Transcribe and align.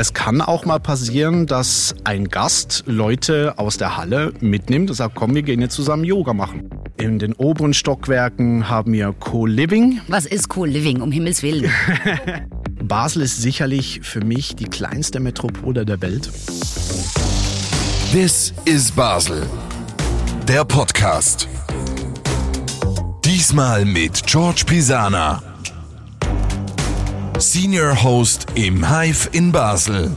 Es 0.00 0.14
kann 0.14 0.40
auch 0.40 0.64
mal 0.64 0.80
passieren, 0.80 1.46
dass 1.46 1.94
ein 2.04 2.28
Gast 2.28 2.84
Leute 2.86 3.58
aus 3.58 3.76
der 3.76 3.98
Halle 3.98 4.32
mitnimmt 4.40 4.88
und 4.88 4.96
sagt, 4.96 5.14
komm, 5.14 5.34
wir 5.34 5.42
gehen 5.42 5.60
jetzt 5.60 5.74
zusammen 5.74 6.04
Yoga 6.04 6.32
machen. 6.32 6.70
In 6.96 7.18
den 7.18 7.34
oberen 7.34 7.74
Stockwerken 7.74 8.70
haben 8.70 8.94
wir 8.94 9.12
Co-Living. 9.12 10.00
Was 10.08 10.24
ist 10.24 10.48
Co-Living, 10.48 11.02
um 11.02 11.12
Himmels 11.12 11.42
Willen? 11.42 11.70
Basel 12.82 13.20
ist 13.20 13.42
sicherlich 13.42 14.00
für 14.02 14.24
mich 14.24 14.56
die 14.56 14.64
kleinste 14.64 15.20
Metropole 15.20 15.84
der 15.84 16.00
Welt. 16.00 16.30
This 18.10 18.54
is 18.64 18.90
Basel. 18.90 19.46
Der 20.48 20.64
Podcast. 20.64 21.46
Diesmal 23.22 23.84
mit 23.84 24.26
George 24.26 24.62
Pisana. 24.64 25.49
Senior 27.40 28.02
Host 28.02 28.48
im 28.54 28.86
Hive 28.86 29.30
in 29.32 29.50
Basel. 29.50 30.14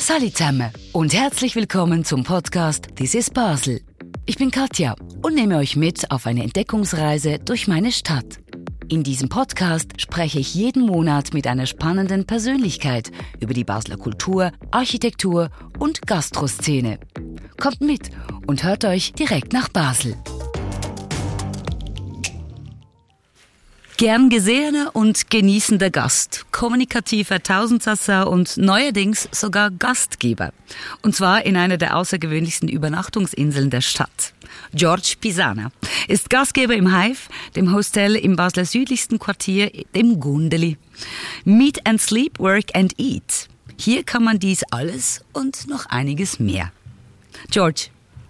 Salut 0.00 0.36
zusammen 0.36 0.72
und 0.90 1.14
herzlich 1.14 1.54
willkommen 1.54 2.04
zum 2.04 2.24
Podcast 2.24 2.88
This 2.96 3.14
is 3.14 3.30
Basel. 3.30 3.80
Ich 4.26 4.36
bin 4.36 4.50
Katja 4.50 4.96
und 5.22 5.36
nehme 5.36 5.58
euch 5.58 5.76
mit 5.76 6.10
auf 6.10 6.26
eine 6.26 6.42
Entdeckungsreise 6.42 7.38
durch 7.38 7.68
meine 7.68 7.92
Stadt. 7.92 8.40
In 8.88 9.04
diesem 9.04 9.28
Podcast 9.28 10.00
spreche 10.00 10.40
ich 10.40 10.56
jeden 10.56 10.86
Monat 10.86 11.32
mit 11.34 11.46
einer 11.46 11.66
spannenden 11.66 12.26
Persönlichkeit 12.26 13.12
über 13.38 13.54
die 13.54 13.64
Basler 13.64 13.96
Kultur, 13.96 14.50
Architektur 14.72 15.50
und 15.78 16.04
Gastroszene. 16.04 16.98
Kommt 17.60 17.80
mit 17.80 18.10
und 18.48 18.64
hört 18.64 18.84
euch 18.84 19.12
direkt 19.12 19.52
nach 19.52 19.68
Basel. 19.68 20.16
Gern 23.98 24.28
gesehener 24.28 24.94
und 24.94 25.28
genießender 25.28 25.90
Gast, 25.90 26.46
kommunikativer 26.52 27.42
Tausendsasser 27.42 28.30
und 28.30 28.56
neuerdings 28.56 29.28
sogar 29.32 29.72
Gastgeber. 29.72 30.52
Und 31.02 31.16
zwar 31.16 31.44
in 31.44 31.56
einer 31.56 31.78
der 31.78 31.96
außergewöhnlichsten 31.96 32.68
Übernachtungsinseln 32.68 33.70
der 33.70 33.80
Stadt. 33.80 34.34
George 34.72 35.14
Pisana 35.20 35.72
ist 36.06 36.30
Gastgeber 36.30 36.76
im 36.76 36.96
Hive, 36.96 37.28
dem 37.56 37.74
Hostel 37.74 38.14
im 38.14 38.36
Basler 38.36 38.66
südlichsten 38.66 39.18
Quartier, 39.18 39.72
dem 39.96 40.20
Gundeli. 40.20 40.78
Meet 41.44 41.84
and 41.84 42.00
Sleep, 42.00 42.38
Work 42.38 42.76
and 42.76 42.94
Eat. 43.00 43.48
Hier 43.76 44.04
kann 44.04 44.22
man 44.22 44.38
dies 44.38 44.62
alles 44.70 45.24
und 45.32 45.66
noch 45.66 45.86
einiges 45.86 46.38
mehr. 46.38 46.70
George, 47.50 47.88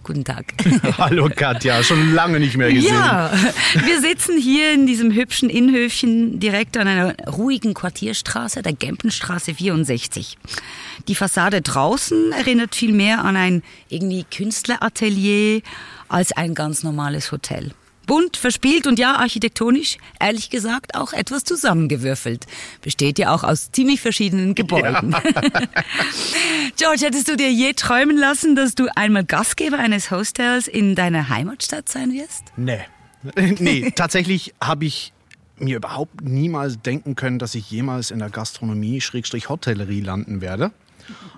Guten 0.09 0.23
Tag. 0.23 0.55
Hallo 0.97 1.29
Katja, 1.29 1.83
schon 1.83 2.15
lange 2.15 2.39
nicht 2.39 2.57
mehr 2.57 2.73
gesehen. 2.73 2.95
Ja, 2.95 3.31
wir 3.85 4.01
sitzen 4.01 4.39
hier 4.39 4.73
in 4.73 4.87
diesem 4.87 5.11
hübschen 5.11 5.51
Innenhöfchen 5.51 6.39
direkt 6.39 6.77
an 6.77 6.87
einer 6.87 7.13
ruhigen 7.27 7.75
Quartierstraße, 7.75 8.63
der 8.63 8.73
Gempenstraße 8.73 9.53
64. 9.53 10.35
Die 11.07 11.13
Fassade 11.13 11.61
draußen 11.61 12.31
erinnert 12.31 12.73
viel 12.73 12.91
mehr 12.91 13.23
an 13.23 13.35
ein 13.35 13.61
irgendwie 13.89 14.23
Künstleratelier 14.23 15.61
als 16.07 16.31
ein 16.31 16.55
ganz 16.55 16.81
normales 16.81 17.31
Hotel. 17.31 17.69
Bunt, 18.09 18.37
verspielt 18.37 18.87
und 18.87 18.97
ja, 18.97 19.17
architektonisch, 19.17 19.99
ehrlich 20.19 20.49
gesagt, 20.49 20.95
auch 20.95 21.13
etwas 21.13 21.43
zusammengewürfelt. 21.43 22.47
Besteht 22.81 23.19
ja 23.19 23.31
auch 23.31 23.43
aus 23.43 23.71
ziemlich 23.71 24.01
verschiedenen 24.01 24.55
Gebäuden. 24.55 25.11
Ja. 25.11 25.21
George, 26.75 27.05
hättest 27.05 27.27
du 27.27 27.37
dir 27.37 27.51
je 27.51 27.73
träumen 27.73 28.17
lassen, 28.17 28.55
dass 28.55 28.73
du 28.73 28.87
einmal 28.95 29.25
Gastgeber 29.25 29.77
eines 29.77 30.09
Hostels 30.09 30.67
in 30.67 30.95
deiner 30.95 31.29
Heimatstadt 31.29 31.87
sein 31.87 32.11
wirst? 32.11 32.45
Nee. 32.57 32.79
Nee, 33.59 33.91
tatsächlich 33.95 34.55
habe 34.59 34.85
ich 34.85 35.13
mir 35.57 35.75
überhaupt 35.75 36.21
niemals 36.21 36.81
denken 36.81 37.15
können, 37.15 37.37
dass 37.37 37.53
ich 37.53 37.69
jemals 37.69 38.09
in 38.09 38.19
der 38.19 38.29
Gastronomie, 38.29 39.01
Schrägstrich 39.01 39.49
Hotellerie 39.49 40.01
landen 40.01 40.41
werde. 40.41 40.71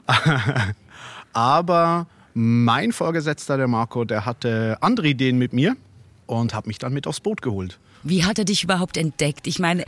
Aber 1.33 2.07
mein 2.33 2.93
Vorgesetzter, 2.93 3.57
der 3.57 3.67
Marco, 3.67 4.05
der 4.05 4.25
hatte 4.25 4.77
andere 4.79 5.09
Ideen 5.09 5.37
mit 5.37 5.51
mir 5.51 5.75
und 6.39 6.53
habe 6.53 6.67
mich 6.67 6.77
dann 6.77 6.93
mit 6.93 7.07
aufs 7.07 7.19
Boot 7.19 7.41
geholt. 7.41 7.79
Wie 8.03 8.25
hat 8.25 8.39
er 8.39 8.45
dich 8.45 8.63
überhaupt 8.63 8.97
entdeckt? 8.97 9.45
Ich 9.45 9.59
meine, 9.59 9.85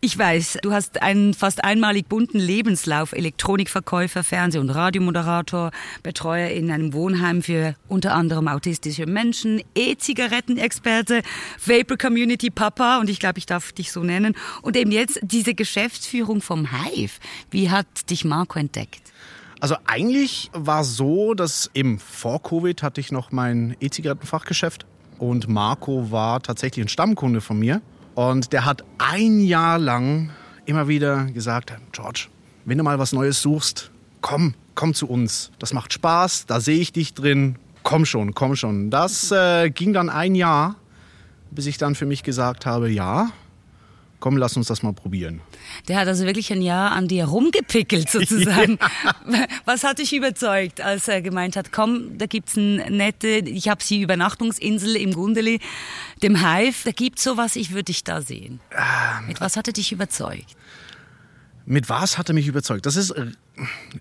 ich 0.00 0.18
weiß, 0.18 0.58
du 0.62 0.72
hast 0.72 1.00
einen 1.00 1.32
fast 1.32 1.64
einmalig 1.64 2.06
bunten 2.06 2.38
Lebenslauf. 2.38 3.12
Elektronikverkäufer, 3.12 4.22
Fernseh- 4.22 4.58
und 4.58 4.68
Radiomoderator, 4.68 5.70
Betreuer 6.02 6.50
in 6.50 6.70
einem 6.70 6.92
Wohnheim 6.92 7.42
für 7.42 7.74
unter 7.88 8.14
anderem 8.14 8.46
autistische 8.46 9.06
Menschen, 9.06 9.62
E-Zigarettenexperte, 9.74 11.22
Vapor 11.64 11.96
Community 11.96 12.50
Papa 12.50 12.98
und 13.00 13.08
ich 13.08 13.18
glaube, 13.20 13.38
ich 13.38 13.46
darf 13.46 13.72
dich 13.72 13.90
so 13.90 14.02
nennen. 14.02 14.36
Und 14.60 14.76
eben 14.76 14.92
jetzt 14.92 15.18
diese 15.22 15.54
Geschäftsführung 15.54 16.42
vom 16.42 16.68
Hive. 16.70 17.18
Wie 17.50 17.70
hat 17.70 17.86
dich 18.10 18.24
Marco 18.24 18.58
entdeckt? 18.58 19.00
Also 19.60 19.76
eigentlich 19.86 20.50
war 20.52 20.82
es 20.82 20.96
so, 20.96 21.32
dass 21.32 21.70
eben 21.72 21.98
vor 21.98 22.42
Covid 22.42 22.82
hatte 22.82 23.00
ich 23.00 23.10
noch 23.10 23.32
mein 23.32 23.74
E-Zigarettenfachgeschäft 23.80 24.84
und 25.18 25.48
Marco 25.48 26.10
war 26.10 26.40
tatsächlich 26.42 26.84
ein 26.84 26.88
Stammkunde 26.88 27.40
von 27.40 27.58
mir. 27.58 27.82
Und 28.14 28.52
der 28.52 28.64
hat 28.64 28.84
ein 28.98 29.40
Jahr 29.40 29.78
lang 29.78 30.30
immer 30.64 30.88
wieder 30.88 31.26
gesagt, 31.26 31.72
George, 31.92 32.28
wenn 32.64 32.78
du 32.78 32.84
mal 32.84 32.98
was 32.98 33.12
Neues 33.12 33.42
suchst, 33.42 33.90
komm, 34.20 34.54
komm 34.74 34.94
zu 34.94 35.08
uns. 35.08 35.50
Das 35.58 35.72
macht 35.72 35.92
Spaß, 35.92 36.46
da 36.46 36.60
sehe 36.60 36.78
ich 36.78 36.92
dich 36.92 37.14
drin. 37.14 37.56
Komm 37.82 38.04
schon, 38.04 38.34
komm 38.34 38.56
schon. 38.56 38.90
Das 38.90 39.30
äh, 39.30 39.70
ging 39.70 39.92
dann 39.92 40.08
ein 40.08 40.34
Jahr, 40.34 40.76
bis 41.50 41.66
ich 41.66 41.78
dann 41.78 41.94
für 41.94 42.06
mich 42.06 42.22
gesagt 42.22 42.66
habe, 42.66 42.90
ja, 42.90 43.30
komm, 44.26 44.38
lass 44.38 44.56
uns 44.56 44.66
das 44.66 44.82
mal 44.82 44.92
probieren. 44.92 45.40
Der 45.86 46.00
hat 46.00 46.08
also 46.08 46.26
wirklich 46.26 46.50
ein 46.52 46.60
Jahr 46.60 46.90
an 46.90 47.06
dir 47.06 47.26
rumgepickelt 47.26 48.10
sozusagen. 48.10 48.76
Ja. 49.30 49.46
Was 49.66 49.84
hat 49.84 50.00
dich 50.00 50.12
überzeugt, 50.12 50.80
als 50.80 51.06
er 51.06 51.22
gemeint 51.22 51.54
hat, 51.54 51.70
komm, 51.70 52.18
da 52.18 52.26
gibt's 52.26 52.58
eine 52.58 52.90
nette, 52.90 53.28
ich 53.28 53.68
habe 53.68 53.84
sie 53.84 54.02
Übernachtungsinsel 54.02 54.96
im 54.96 55.12
Gundeli, 55.14 55.60
dem 56.24 56.44
Hive, 56.44 56.74
da 56.82 56.90
gibt's 56.90 57.22
sowas, 57.22 57.54
ich 57.54 57.70
würde 57.70 57.84
dich 57.84 58.02
da 58.02 58.20
sehen. 58.20 58.58
Ähm, 58.72 59.28
Mit 59.28 59.40
was 59.40 59.56
hat 59.56 59.68
er 59.68 59.72
dich 59.72 59.92
überzeugt? 59.92 60.56
Mit 61.64 61.88
was 61.88 62.18
hat 62.18 62.28
er 62.28 62.34
mich 62.34 62.48
überzeugt? 62.48 62.84
Das 62.84 62.96
ist 62.96 63.10
äh, 63.12 63.26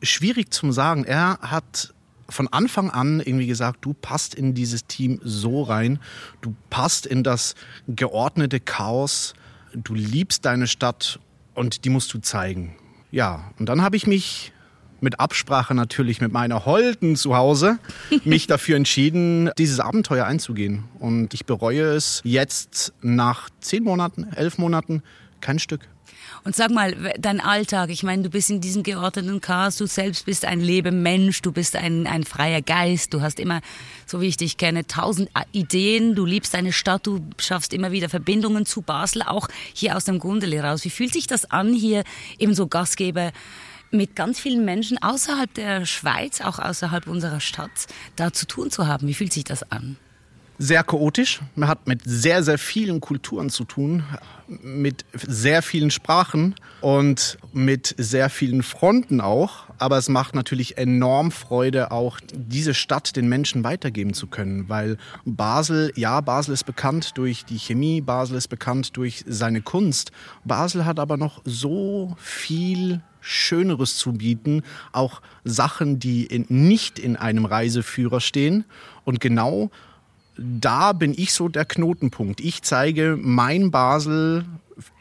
schwierig 0.01 0.51
zum 0.51 0.71
sagen. 0.71 1.03
Er 1.03 1.37
hat 1.43 1.93
von 2.27 2.47
Anfang 2.47 2.89
an 2.89 3.19
irgendwie 3.19 3.45
gesagt, 3.45 3.85
du 3.85 3.93
passt 3.93 4.33
in 4.33 4.55
dieses 4.55 4.87
Team 4.87 5.19
so 5.23 5.61
rein, 5.61 5.99
du 6.41 6.55
passt 6.71 7.05
in 7.05 7.23
das 7.23 7.53
geordnete 7.87 8.59
Chaos, 8.59 9.35
du 9.75 9.93
liebst 9.93 10.45
deine 10.45 10.67
Stadt 10.67 11.19
und 11.53 11.85
die 11.85 11.89
musst 11.89 12.13
du 12.13 12.19
zeigen. 12.19 12.75
Ja, 13.11 13.51
und 13.59 13.69
dann 13.69 13.81
habe 13.81 13.95
ich 13.95 14.07
mich 14.07 14.51
mit 15.01 15.19
Absprache 15.19 15.75
natürlich 15.75 16.21
mit 16.21 16.31
meiner 16.31 16.65
Holden 16.65 17.15
zu 17.15 17.35
Hause 17.35 17.79
mich 18.23 18.47
dafür 18.47 18.77
entschieden, 18.77 19.51
dieses 19.57 19.79
Abenteuer 19.79 20.25
einzugehen. 20.25 20.85
Und 20.99 21.33
ich 21.33 21.45
bereue 21.45 21.83
es 21.83 22.21
jetzt 22.23 22.93
nach 23.01 23.49
zehn 23.59 23.83
Monaten, 23.83 24.27
elf 24.35 24.57
Monaten 24.57 25.03
kein 25.41 25.59
Stück. 25.59 25.87
Und 26.43 26.55
sag 26.55 26.71
mal, 26.71 27.13
dein 27.17 27.39
Alltag, 27.39 27.89
ich 27.89 28.03
meine, 28.03 28.23
du 28.23 28.29
bist 28.29 28.49
in 28.49 28.61
diesem 28.61 28.83
geordneten 28.83 29.41
Chaos, 29.41 29.77
du 29.77 29.88
selbst 29.88 30.25
bist 30.25 30.45
ein 30.45 30.59
Lebemensch, 30.59 31.41
du 31.41 31.51
bist 31.51 31.75
ein, 31.75 32.07
ein 32.07 32.23
freier 32.23 32.61
Geist, 32.61 33.13
du 33.13 33.21
hast 33.21 33.39
immer, 33.39 33.61
so 34.05 34.21
wie 34.21 34.27
ich 34.27 34.38
dich 34.38 34.57
kenne, 34.57 34.85
tausend 34.85 35.29
Ideen, 35.51 36.16
du 36.16 36.25
liebst 36.25 36.53
deine 36.53 36.73
Stadt, 36.73 37.07
du 37.07 37.21
schaffst 37.38 37.73
immer 37.73 37.91
wieder 37.91 38.09
Verbindungen 38.09 38.66
zu 38.66 38.81
Basel, 38.81 39.23
auch 39.23 39.47
hier 39.73 39.95
aus 39.95 40.05
dem 40.05 40.19
Gundeli 40.19 40.59
raus. 40.59 40.85
Wie 40.85 40.89
fühlt 40.89 41.13
sich 41.13 41.27
das 41.27 41.49
an, 41.51 41.73
hier 41.73 42.03
eben 42.37 42.53
so 42.53 42.67
Gastgeber 42.67 43.31
mit 43.91 44.16
ganz 44.16 44.39
vielen 44.39 44.66
Menschen 44.66 45.01
außerhalb 45.01 45.53
der 45.53 45.85
Schweiz, 45.85 46.41
auch 46.41 46.59
außerhalb 46.59 47.07
unserer 47.07 47.39
Stadt, 47.39 47.87
da 48.16 48.33
zu 48.33 48.45
tun 48.45 48.72
zu 48.72 48.87
haben? 48.87 49.07
Wie 49.07 49.13
fühlt 49.13 49.33
sich 49.33 49.43
das 49.43 49.72
an? 49.72 49.97
Sehr 50.57 50.83
chaotisch. 50.83 51.41
Man 51.55 51.69
hat 51.69 51.88
mit 51.88 52.01
sehr, 52.05 52.43
sehr 52.43 52.57
vielen 52.57 53.01
Kulturen 53.01 53.49
zu 53.49 53.63
tun, 53.66 54.03
mit 54.47 55.05
sehr 55.13 55.61
vielen 55.61 55.91
Sprachen 55.91 56.55
und 56.81 57.38
mit 57.51 57.96
sehr 57.97 58.29
vielen 58.29 58.63
Fronten 58.63 59.22
auch. 59.22 59.66
Aber 59.78 59.97
es 59.97 60.07
macht 60.07 60.35
natürlich 60.35 60.78
enorm 60.78 61.31
Freude, 61.31 61.91
auch 61.91 62.19
diese 62.34 62.73
Stadt 62.73 63.16
den 63.16 63.28
Menschen 63.28 63.63
weitergeben 63.63 64.13
zu 64.13 64.28
können, 64.28 64.69
weil 64.69 64.97
Basel, 65.25 65.91
ja, 65.96 66.22
Basel 66.22 66.53
ist 66.53 66.66
bekannt 66.66 67.17
durch 67.17 67.43
die 67.46 67.59
Chemie, 67.59 68.02
Basel 68.02 68.37
ist 68.37 68.47
bekannt 68.47 68.96
durch 68.97 69.23
seine 69.28 69.61
Kunst. 69.61 70.11
Basel 70.46 70.85
hat 70.85 70.99
aber 70.99 71.17
noch 71.17 71.41
so 71.43 72.16
viel 72.17 73.02
Schöneres 73.19 73.97
zu 73.97 74.13
bieten, 74.13 74.61
auch 74.91 75.22
Sachen, 75.43 75.99
die 75.99 76.25
in, 76.25 76.46
nicht 76.47 76.99
in 76.99 77.16
einem 77.16 77.46
Reiseführer 77.46 78.22
stehen. 78.22 78.66
Und 79.03 79.19
genau 79.19 79.72
da 80.37 80.93
bin 80.93 81.14
ich 81.17 81.34
so 81.34 81.47
der 81.47 81.66
Knotenpunkt. 81.66 82.41
Ich 82.41 82.61
zeige 82.61 83.17
mein 83.20 83.72
Basel 83.72 84.46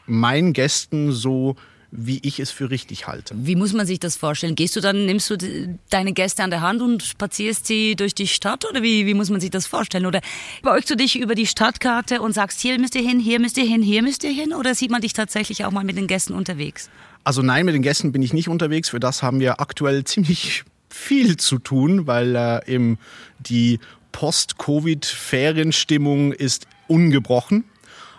meinen 0.05 0.53
Gästen 0.53 1.11
so, 1.11 1.55
wie 1.97 2.19
ich 2.23 2.39
es 2.39 2.51
für 2.51 2.69
richtig 2.69 3.07
halte. 3.07 3.35
Wie 3.37 3.55
muss 3.55 3.73
man 3.73 3.85
sich 3.85 3.99
das 3.99 4.15
vorstellen? 4.15 4.55
Gehst 4.55 4.75
du 4.75 4.81
dann, 4.81 5.05
nimmst 5.05 5.29
du 5.29 5.77
deine 5.89 6.13
Gäste 6.13 6.43
an 6.43 6.49
der 6.49 6.61
Hand 6.61 6.81
und 6.81 7.03
spazierst 7.03 7.65
sie 7.65 7.95
durch 7.95 8.13
die 8.13 8.27
Stadt 8.27 8.65
oder 8.69 8.83
wie, 8.83 9.05
wie 9.05 9.13
muss 9.13 9.29
man 9.29 9.39
sich 9.39 9.49
das 9.49 9.65
vorstellen? 9.65 10.05
Oder 10.05 10.21
beugst 10.61 10.89
du 10.89 10.95
dich 10.95 11.19
über 11.19 11.35
die 11.35 11.47
Stadtkarte 11.47 12.21
und 12.21 12.33
sagst, 12.33 12.59
hier 12.59 12.79
müsst 12.79 12.95
ihr 12.95 13.01
hin, 13.01 13.19
hier 13.19 13.39
müsst 13.39 13.57
ihr 13.57 13.65
hin, 13.65 13.81
hier 13.81 14.01
müsst 14.01 14.23
ihr 14.23 14.31
hin? 14.31 14.53
Oder 14.53 14.75
sieht 14.75 14.91
man 14.91 15.01
dich 15.01 15.13
tatsächlich 15.13 15.65
auch 15.65 15.71
mal 15.71 15.83
mit 15.83 15.97
den 15.97 16.07
Gästen 16.07 16.33
unterwegs? 16.33 16.89
Also 17.23 17.41
nein, 17.41 17.65
mit 17.65 17.75
den 17.75 17.81
Gästen 17.81 18.11
bin 18.11 18.21
ich 18.21 18.33
nicht 18.33 18.49
unterwegs. 18.49 18.89
Für 18.89 18.99
das 18.99 19.23
haben 19.23 19.39
wir 19.39 19.59
aktuell 19.59 20.03
ziemlich 20.03 20.63
viel 20.89 21.37
zu 21.37 21.59
tun, 21.59 22.07
weil 22.07 22.35
äh, 22.35 22.73
eben 22.73 22.97
die 23.39 23.79
Post-Covid-Ferienstimmung 24.15 26.31
ist 26.31 26.67
ungebrochen. 26.87 27.65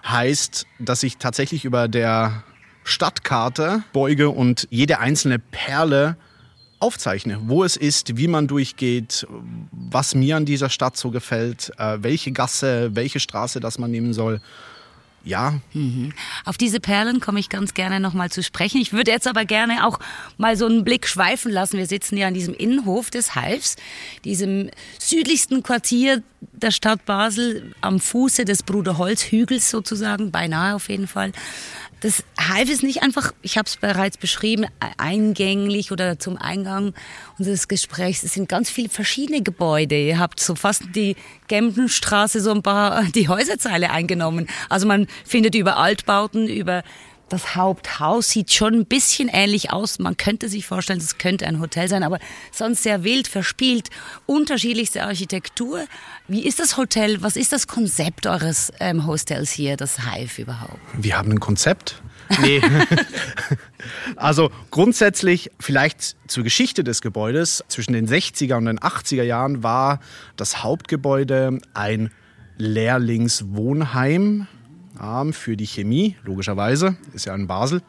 Heißt, 0.06 0.66
dass 0.78 1.02
ich 1.02 1.16
tatsächlich 1.16 1.64
über 1.64 1.88
der 1.88 2.44
Stadtkarte 2.84 3.82
beuge 3.94 4.28
und 4.28 4.68
jede 4.70 4.98
einzelne 4.98 5.38
Perle 5.38 6.18
aufzeichne, 6.80 7.40
wo 7.46 7.64
es 7.64 7.78
ist, 7.78 8.18
wie 8.18 8.28
man 8.28 8.46
durchgeht, 8.46 9.26
was 9.72 10.14
mir 10.14 10.36
an 10.36 10.44
dieser 10.44 10.68
Stadt 10.68 10.98
so 10.98 11.10
gefällt, 11.10 11.72
äh, 11.78 11.96
welche 12.02 12.30
Gasse, 12.30 12.94
welche 12.94 13.18
Straße 13.18 13.60
das 13.60 13.78
man 13.78 13.90
nehmen 13.90 14.12
soll. 14.12 14.42
Ja. 15.26 15.54
Mhm. 15.74 16.12
Auf 16.44 16.56
diese 16.56 16.78
Perlen 16.78 17.18
komme 17.18 17.40
ich 17.40 17.48
ganz 17.48 17.74
gerne 17.74 17.98
nochmal 17.98 18.30
zu 18.30 18.44
sprechen. 18.44 18.80
Ich 18.80 18.92
würde 18.92 19.10
jetzt 19.10 19.26
aber 19.26 19.44
gerne 19.44 19.84
auch 19.84 19.98
mal 20.38 20.56
so 20.56 20.66
einen 20.66 20.84
Blick 20.84 21.08
schweifen 21.08 21.50
lassen. 21.50 21.78
Wir 21.78 21.86
sitzen 21.86 22.16
ja 22.16 22.28
an 22.28 22.34
diesem 22.34 22.54
Innenhof 22.54 23.10
des 23.10 23.34
Halfs, 23.34 23.74
diesem 24.24 24.70
südlichsten 25.00 25.64
Quartier 25.64 26.22
der 26.52 26.70
Stadt 26.70 27.04
Basel, 27.06 27.74
am 27.80 27.98
Fuße 27.98 28.44
des 28.44 28.62
Bruderholzhügels 28.62 29.68
sozusagen, 29.68 30.30
beinahe 30.30 30.76
auf 30.76 30.88
jeden 30.88 31.08
Fall. 31.08 31.32
Das 32.00 32.24
Hive 32.38 32.70
ist 32.70 32.82
nicht 32.82 33.02
einfach, 33.02 33.32
ich 33.40 33.56
habe 33.56 33.66
es 33.66 33.78
bereits 33.78 34.18
beschrieben, 34.18 34.66
eingänglich 34.98 35.92
oder 35.92 36.18
zum 36.18 36.36
Eingang 36.36 36.92
unseres 37.38 37.68
Gesprächs. 37.68 38.22
Es 38.22 38.34
sind 38.34 38.48
ganz 38.48 38.68
viele 38.68 38.90
verschiedene 38.90 39.42
Gebäude. 39.42 39.98
Ihr 39.98 40.18
habt 40.18 40.38
so 40.38 40.54
fast 40.54 40.82
die 40.94 41.16
Gemdenstraße 41.48 42.40
so 42.40 42.52
ein 42.52 42.62
paar 42.62 43.04
die 43.14 43.28
Häuserzeile 43.28 43.90
eingenommen. 43.90 44.46
Also 44.68 44.86
man 44.86 45.06
findet 45.24 45.54
über 45.54 45.78
Altbauten, 45.78 46.48
über 46.48 46.82
das 47.28 47.56
Haupthaus 47.56 48.28
sieht 48.30 48.52
schon 48.52 48.74
ein 48.74 48.86
bisschen 48.86 49.28
ähnlich 49.28 49.72
aus. 49.72 49.98
Man 49.98 50.16
könnte 50.16 50.48
sich 50.48 50.66
vorstellen, 50.66 51.00
es 51.00 51.18
könnte 51.18 51.46
ein 51.46 51.60
Hotel 51.60 51.88
sein, 51.88 52.02
aber 52.02 52.18
sonst 52.52 52.82
sehr 52.82 53.04
wild, 53.04 53.26
verspielt, 53.28 53.90
unterschiedlichste 54.26 55.02
Architektur. 55.02 55.84
Wie 56.28 56.46
ist 56.46 56.60
das 56.60 56.76
Hotel? 56.76 57.22
Was 57.22 57.36
ist 57.36 57.52
das 57.52 57.66
Konzept 57.66 58.26
eures 58.26 58.72
ähm, 58.80 59.06
Hostels 59.06 59.50
hier, 59.50 59.76
das 59.76 59.98
Hive 60.08 60.42
überhaupt? 60.42 60.78
Wir 60.96 61.18
haben 61.18 61.32
ein 61.32 61.40
Konzept. 61.40 62.00
Nee. 62.40 62.60
also 64.16 64.50
grundsätzlich 64.70 65.50
vielleicht 65.60 66.16
zur 66.26 66.44
Geschichte 66.44 66.84
des 66.84 67.02
Gebäudes. 67.02 67.64
Zwischen 67.68 67.92
den 67.92 68.08
60er 68.08 68.56
und 68.56 68.66
den 68.66 68.78
80er 68.80 69.22
Jahren 69.22 69.62
war 69.62 70.00
das 70.36 70.62
Hauptgebäude 70.62 71.60
ein 71.74 72.10
Lehrlingswohnheim 72.58 74.46
für 75.32 75.56
die 75.56 75.66
Chemie, 75.66 76.16
logischerweise, 76.24 76.96
ist 77.12 77.26
ja 77.26 77.34
in 77.34 77.46
Basel, 77.46 77.82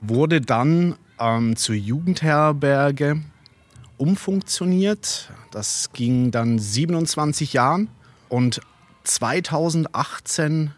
wurde 0.00 0.40
dann 0.40 0.96
ähm, 1.18 1.56
zur 1.56 1.74
Jugendherberge 1.74 3.22
umfunktioniert. 3.96 5.30
Das 5.50 5.90
ging 5.92 6.30
dann 6.30 6.58
27 6.58 7.52
Jahren 7.52 7.88
und 8.28 8.60
2018 9.04 10.72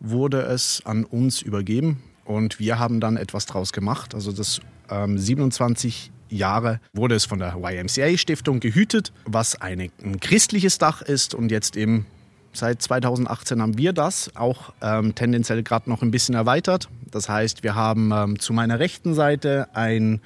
wurde 0.00 0.42
es 0.42 0.82
an 0.84 1.04
uns 1.04 1.42
übergeben 1.42 2.02
und 2.24 2.58
wir 2.58 2.78
haben 2.78 3.00
dann 3.00 3.16
etwas 3.16 3.46
draus 3.46 3.72
gemacht. 3.72 4.14
Also 4.14 4.32
das 4.32 4.60
ähm, 4.88 5.18
27 5.18 6.10
Jahre 6.30 6.80
wurde 6.92 7.14
es 7.14 7.24
von 7.24 7.38
der 7.38 7.56
YMCA-Stiftung 7.56 8.60
gehütet, 8.60 9.12
was 9.24 9.60
eine, 9.60 9.90
ein 10.02 10.20
christliches 10.20 10.78
Dach 10.78 11.02
ist 11.02 11.34
und 11.34 11.50
jetzt 11.50 11.76
eben 11.76 12.06
Seit 12.52 12.82
2018 12.82 13.62
haben 13.62 13.78
wir 13.78 13.92
das 13.92 14.34
auch 14.34 14.72
ähm, 14.82 15.14
tendenziell 15.14 15.62
gerade 15.62 15.88
noch 15.88 16.02
ein 16.02 16.10
bisschen 16.10 16.34
erweitert. 16.34 16.88
Das 17.10 17.28
heißt, 17.28 17.62
wir 17.62 17.74
haben 17.74 18.10
ähm, 18.12 18.38
zu 18.38 18.52
meiner 18.52 18.78
rechten 18.78 19.14
Seite 19.14 19.68
ein 19.74 20.20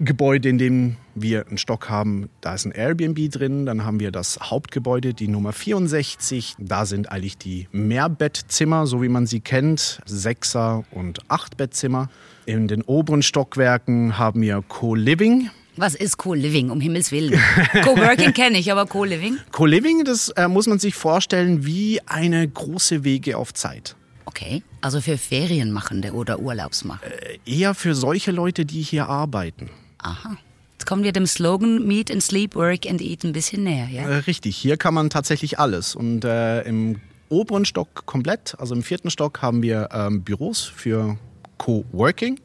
Gebäude, 0.00 0.48
in 0.48 0.58
dem 0.58 0.96
wir 1.16 1.46
einen 1.48 1.58
Stock 1.58 1.90
haben. 1.90 2.30
Da 2.40 2.54
ist 2.54 2.64
ein 2.64 2.72
Airbnb 2.72 3.30
drin. 3.30 3.66
Dann 3.66 3.84
haben 3.84 3.98
wir 3.98 4.12
das 4.12 4.38
Hauptgebäude, 4.40 5.12
die 5.12 5.26
Nummer 5.26 5.52
64. 5.52 6.54
Da 6.58 6.86
sind 6.86 7.10
eigentlich 7.10 7.36
die 7.36 7.68
Mehrbettzimmer, 7.72 8.86
so 8.86 9.02
wie 9.02 9.08
man 9.08 9.26
sie 9.26 9.40
kennt, 9.40 10.00
Sechser- 10.06 10.84
und 10.92 11.28
Achtbettzimmer. 11.28 12.10
In 12.46 12.68
den 12.68 12.82
oberen 12.82 13.22
Stockwerken 13.22 14.18
haben 14.18 14.40
wir 14.40 14.62
Co-Living. 14.66 15.50
Was 15.78 15.94
ist 15.94 16.16
Co-Living, 16.16 16.70
um 16.70 16.80
Himmels 16.80 17.12
Willen? 17.12 17.40
Co-Working 17.84 18.32
kenne 18.34 18.58
ich, 18.58 18.72
aber 18.72 18.86
Co-Living? 18.86 19.38
Co-Living, 19.52 20.04
das 20.04 20.28
äh, 20.30 20.48
muss 20.48 20.66
man 20.66 20.80
sich 20.80 20.96
vorstellen 20.96 21.64
wie 21.64 22.00
eine 22.06 22.48
große 22.48 23.04
Wege 23.04 23.36
auf 23.38 23.54
Zeit. 23.54 23.94
Okay, 24.24 24.64
also 24.80 25.00
für 25.00 25.16
Ferienmachende 25.16 26.12
oder 26.14 26.40
Urlaubsmacher? 26.40 27.06
Äh, 27.06 27.38
eher 27.46 27.74
für 27.74 27.94
solche 27.94 28.32
Leute, 28.32 28.64
die 28.64 28.82
hier 28.82 29.08
arbeiten. 29.08 29.70
Aha. 29.98 30.36
Jetzt 30.72 30.86
kommen 30.86 31.04
wir 31.04 31.12
dem 31.12 31.26
Slogan 31.26 31.86
Meet 31.86 32.10
and 32.10 32.24
Sleep, 32.24 32.56
Work 32.56 32.86
and 32.86 33.00
Eat 33.00 33.22
ein 33.22 33.32
bisschen 33.32 33.62
näher, 33.62 33.88
ja? 33.88 34.02
Äh, 34.02 34.16
richtig, 34.26 34.56
hier 34.56 34.76
kann 34.78 34.94
man 34.94 35.10
tatsächlich 35.10 35.60
alles. 35.60 35.94
Und 35.94 36.24
äh, 36.24 36.62
im 36.62 37.00
oberen 37.28 37.64
Stock 37.64 38.04
komplett, 38.04 38.56
also 38.58 38.74
im 38.74 38.82
vierten 38.82 39.10
Stock, 39.10 39.42
haben 39.42 39.62
wir 39.62 39.90
ähm, 39.92 40.22
Büros 40.22 40.64
für 40.64 41.18
Co-Working. 41.58 42.40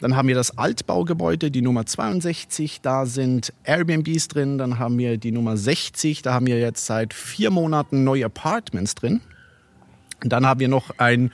Dann 0.00 0.16
haben 0.16 0.28
wir 0.28 0.34
das 0.34 0.58
Altbaugebäude, 0.58 1.50
die 1.50 1.62
Nummer 1.62 1.86
62. 1.86 2.80
Da 2.80 3.06
sind 3.06 3.52
Airbnbs 3.64 4.28
drin. 4.28 4.58
Dann 4.58 4.78
haben 4.78 4.98
wir 4.98 5.16
die 5.18 5.32
Nummer 5.32 5.56
60. 5.56 6.22
Da 6.22 6.34
haben 6.34 6.46
wir 6.46 6.58
jetzt 6.58 6.86
seit 6.86 7.14
vier 7.14 7.50
Monaten 7.50 8.04
neue 8.04 8.26
Apartments 8.26 8.94
drin. 8.94 9.20
Und 10.22 10.32
dann 10.32 10.46
haben 10.46 10.60
wir 10.60 10.68
noch 10.68 10.90
ein 10.98 11.30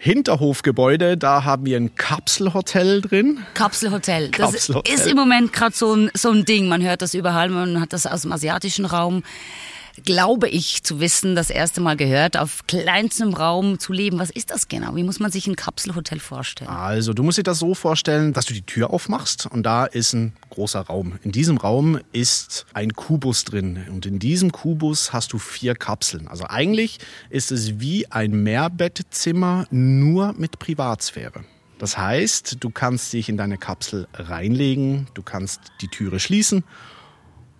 Hinterhofgebäude, 0.00 1.16
da 1.16 1.42
haben 1.42 1.66
wir 1.66 1.76
ein 1.76 1.96
Kapselhotel 1.96 3.00
drin. 3.00 3.40
Kapselhotel. 3.54 4.30
Das 4.30 4.52
Kapselhotel. 4.52 4.94
ist 4.94 5.06
im 5.08 5.16
Moment 5.16 5.52
gerade 5.52 5.74
so 5.74 5.92
ein, 5.92 6.10
so 6.14 6.30
ein 6.30 6.44
Ding. 6.44 6.68
Man 6.68 6.82
hört 6.82 7.02
das 7.02 7.14
überall, 7.14 7.48
man 7.48 7.80
hat 7.80 7.92
das 7.92 8.06
aus 8.06 8.22
dem 8.22 8.30
asiatischen 8.30 8.84
Raum 8.84 9.24
glaube 10.04 10.48
ich, 10.48 10.82
zu 10.82 11.00
wissen, 11.00 11.34
das 11.34 11.50
erste 11.50 11.80
Mal 11.80 11.96
gehört, 11.96 12.36
auf 12.36 12.66
kleinstem 12.66 13.34
Raum 13.34 13.78
zu 13.78 13.92
leben. 13.92 14.18
Was 14.18 14.30
ist 14.30 14.50
das 14.50 14.68
genau? 14.68 14.96
Wie 14.96 15.02
muss 15.02 15.20
man 15.20 15.30
sich 15.30 15.46
ein 15.46 15.56
Kapselhotel 15.56 16.20
vorstellen? 16.20 16.70
Also, 16.70 17.12
du 17.12 17.22
musst 17.22 17.38
dir 17.38 17.42
das 17.42 17.58
so 17.58 17.74
vorstellen, 17.74 18.32
dass 18.32 18.46
du 18.46 18.54
die 18.54 18.62
Tür 18.62 18.90
aufmachst 18.90 19.46
und 19.46 19.64
da 19.64 19.84
ist 19.86 20.12
ein 20.12 20.32
großer 20.50 20.80
Raum. 20.80 21.18
In 21.22 21.32
diesem 21.32 21.56
Raum 21.56 22.00
ist 22.12 22.66
ein 22.74 22.92
Kubus 22.92 23.44
drin 23.44 23.84
und 23.90 24.06
in 24.06 24.18
diesem 24.18 24.52
Kubus 24.52 25.12
hast 25.12 25.32
du 25.32 25.38
vier 25.38 25.74
Kapseln. 25.74 26.28
Also 26.28 26.44
eigentlich 26.48 26.98
ist 27.30 27.52
es 27.52 27.80
wie 27.80 28.10
ein 28.10 28.42
Mehrbettzimmer 28.42 29.66
nur 29.70 30.34
mit 30.34 30.58
Privatsphäre. 30.58 31.44
Das 31.78 31.96
heißt, 31.96 32.56
du 32.60 32.70
kannst 32.70 33.12
dich 33.12 33.28
in 33.28 33.36
deine 33.36 33.56
Kapsel 33.56 34.08
reinlegen, 34.12 35.06
du 35.14 35.22
kannst 35.22 35.60
die 35.80 35.88
Türe 35.88 36.18
schließen 36.18 36.64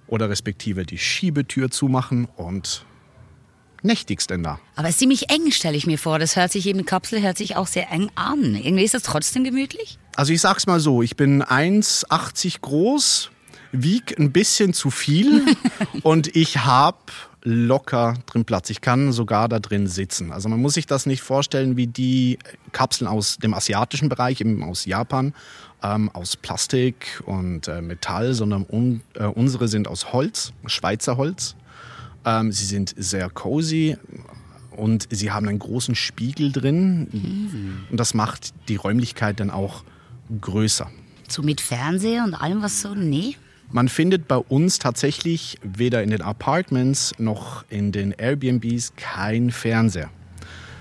oder 0.08 0.28
respektive 0.28 0.84
die 0.84 0.98
Schiebetür 0.98 1.70
zumachen 1.70 2.26
und 2.36 2.84
nächtigst 3.82 4.30
denn 4.30 4.42
da. 4.42 4.58
Aber 4.74 4.88
es 4.88 4.94
ist 4.94 4.98
ziemlich 5.00 5.30
eng, 5.30 5.52
stelle 5.52 5.76
ich 5.76 5.86
mir 5.86 5.98
vor. 5.98 6.18
Das 6.18 6.36
hört 6.36 6.50
sich 6.50 6.66
eben, 6.66 6.84
Kapsel 6.84 7.22
hört 7.22 7.38
sich 7.38 7.56
auch 7.56 7.66
sehr 7.66 7.90
eng 7.92 8.10
an. 8.14 8.54
Irgendwie 8.54 8.84
ist 8.84 8.94
das 8.94 9.02
trotzdem 9.02 9.44
gemütlich? 9.44 9.98
Also 10.16 10.32
ich 10.32 10.40
sag's 10.40 10.66
mal 10.66 10.80
so, 10.80 11.02
ich 11.02 11.16
bin 11.16 11.42
1,80 11.42 12.60
groß, 12.60 13.30
wieg 13.72 14.18
ein 14.18 14.32
bisschen 14.32 14.72
zu 14.72 14.90
viel 14.90 15.44
und 16.02 16.34
ich 16.34 16.58
habe 16.58 16.98
locker 17.44 18.14
drin 18.26 18.44
Platz. 18.44 18.70
Ich 18.70 18.80
kann 18.80 19.12
sogar 19.12 19.48
da 19.48 19.58
drin 19.58 19.86
sitzen. 19.86 20.32
Also 20.32 20.48
man 20.48 20.60
muss 20.60 20.74
sich 20.74 20.86
das 20.86 21.06
nicht 21.06 21.22
vorstellen 21.22 21.76
wie 21.76 21.86
die 21.86 22.38
Kapseln 22.72 23.08
aus 23.08 23.38
dem 23.38 23.54
asiatischen 23.54 24.08
Bereich, 24.08 24.40
eben 24.40 24.62
aus 24.62 24.84
Japan, 24.84 25.34
ähm, 25.82 26.10
aus 26.12 26.36
Plastik 26.36 27.22
und 27.26 27.68
äh, 27.68 27.80
Metall, 27.80 28.34
sondern 28.34 28.66
un, 28.68 29.02
äh, 29.14 29.24
unsere 29.24 29.68
sind 29.68 29.88
aus 29.88 30.12
Holz, 30.12 30.52
Schweizer 30.66 31.16
Holz. 31.16 31.54
Ähm, 32.24 32.52
sie 32.52 32.66
sind 32.66 32.94
sehr 32.96 33.30
cozy 33.30 33.96
und 34.76 35.08
sie 35.10 35.30
haben 35.30 35.48
einen 35.48 35.58
großen 35.58 35.94
Spiegel 35.94 36.52
drin. 36.52 37.08
Mhm. 37.10 37.84
Und 37.90 37.98
das 37.98 38.14
macht 38.14 38.52
die 38.68 38.76
Räumlichkeit 38.76 39.40
dann 39.40 39.50
auch 39.50 39.84
größer. 40.40 40.90
So 41.28 41.42
mit 41.42 41.60
Fernseher 41.60 42.24
und 42.24 42.34
allem, 42.34 42.62
was 42.62 42.80
so? 42.80 42.94
Nee. 42.94 43.36
Man 43.70 43.88
findet 43.88 44.28
bei 44.28 44.36
uns 44.36 44.78
tatsächlich 44.78 45.58
weder 45.62 46.02
in 46.02 46.10
den 46.10 46.22
Apartments 46.22 47.14
noch 47.18 47.64
in 47.68 47.92
den 47.92 48.12
Airbnbs 48.12 48.94
kein 48.96 49.50
Fernseher. 49.50 50.10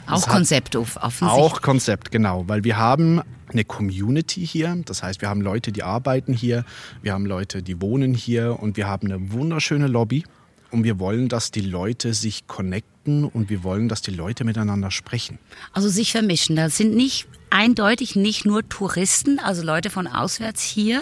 Auch 0.05 0.13
das 0.15 0.27
Konzept 0.27 0.75
offensichtlich. 0.75 1.29
Auch 1.29 1.61
Konzept, 1.61 2.11
genau. 2.11 2.45
Weil 2.47 2.63
wir 2.63 2.77
haben 2.77 3.21
eine 3.51 3.65
Community 3.65 4.45
hier. 4.45 4.81
Das 4.85 5.03
heißt, 5.03 5.21
wir 5.21 5.29
haben 5.29 5.41
Leute, 5.41 5.71
die 5.71 5.83
arbeiten 5.83 6.33
hier, 6.33 6.63
wir 7.01 7.13
haben 7.13 7.25
Leute, 7.25 7.61
die 7.61 7.81
wohnen 7.81 8.13
hier 8.13 8.57
und 8.59 8.77
wir 8.77 8.87
haben 8.87 9.11
eine 9.11 9.31
wunderschöne 9.33 9.87
Lobby. 9.87 10.23
Und 10.71 10.83
wir 10.83 10.99
wollen, 10.99 11.29
dass 11.29 11.51
die 11.51 11.61
Leute 11.61 12.13
sich 12.13 12.47
connecten 12.47 13.23
und 13.25 13.49
wir 13.49 13.63
wollen, 13.63 13.87
dass 13.89 14.01
die 14.01 14.11
Leute 14.11 14.43
miteinander 14.43 14.91
sprechen. 14.91 15.39
Also 15.71 15.89
sich 15.89 16.11
vermischen. 16.11 16.55
Das 16.55 16.77
sind 16.77 16.95
nicht 16.95 17.27
eindeutig 17.49 18.15
nicht 18.15 18.45
nur 18.45 18.67
Touristen, 18.67 19.39
also 19.39 19.63
Leute 19.63 19.89
von 19.89 20.07
auswärts 20.07 20.61
hier, 20.63 21.01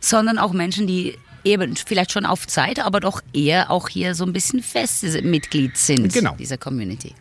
sondern 0.00 0.38
auch 0.38 0.52
Menschen, 0.52 0.86
die 0.86 1.16
eben 1.42 1.74
vielleicht 1.74 2.12
schon 2.12 2.26
auf 2.26 2.46
Zeit, 2.46 2.78
aber 2.78 3.00
doch 3.00 3.22
eher 3.32 3.70
auch 3.70 3.88
hier 3.88 4.14
so 4.14 4.24
ein 4.24 4.32
bisschen 4.32 4.62
feste 4.62 5.22
Mitglied 5.22 5.76
sind 5.76 6.12
Genau. 6.12 6.34
dieser 6.36 6.58
Community. 6.58 7.14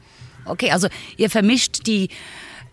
Okay, 0.45 0.71
also 0.71 0.87
ihr 1.17 1.29
vermischt 1.29 1.87
die 1.87 2.09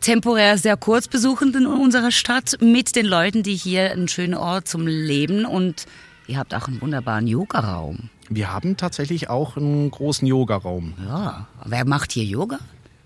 temporär 0.00 0.58
sehr 0.58 0.76
kurz 0.76 1.08
Besuchenden 1.08 1.62
in 1.64 1.68
unserer 1.72 2.10
Stadt 2.10 2.56
mit 2.60 2.96
den 2.96 3.06
Leuten, 3.06 3.42
die 3.42 3.54
hier 3.54 3.92
einen 3.92 4.08
schönen 4.08 4.34
Ort 4.34 4.68
zum 4.68 4.86
Leben 4.86 5.44
und 5.46 5.86
ihr 6.26 6.38
habt 6.38 6.54
auch 6.54 6.68
einen 6.68 6.80
wunderbaren 6.80 7.26
Yoga-Raum. 7.26 8.10
Wir 8.28 8.52
haben 8.52 8.76
tatsächlich 8.76 9.30
auch 9.30 9.56
einen 9.56 9.90
großen 9.90 10.26
Yogaraum. 10.26 10.94
Ja, 11.06 11.46
wer 11.64 11.84
macht 11.84 12.12
hier 12.12 12.24
Yoga? 12.24 12.58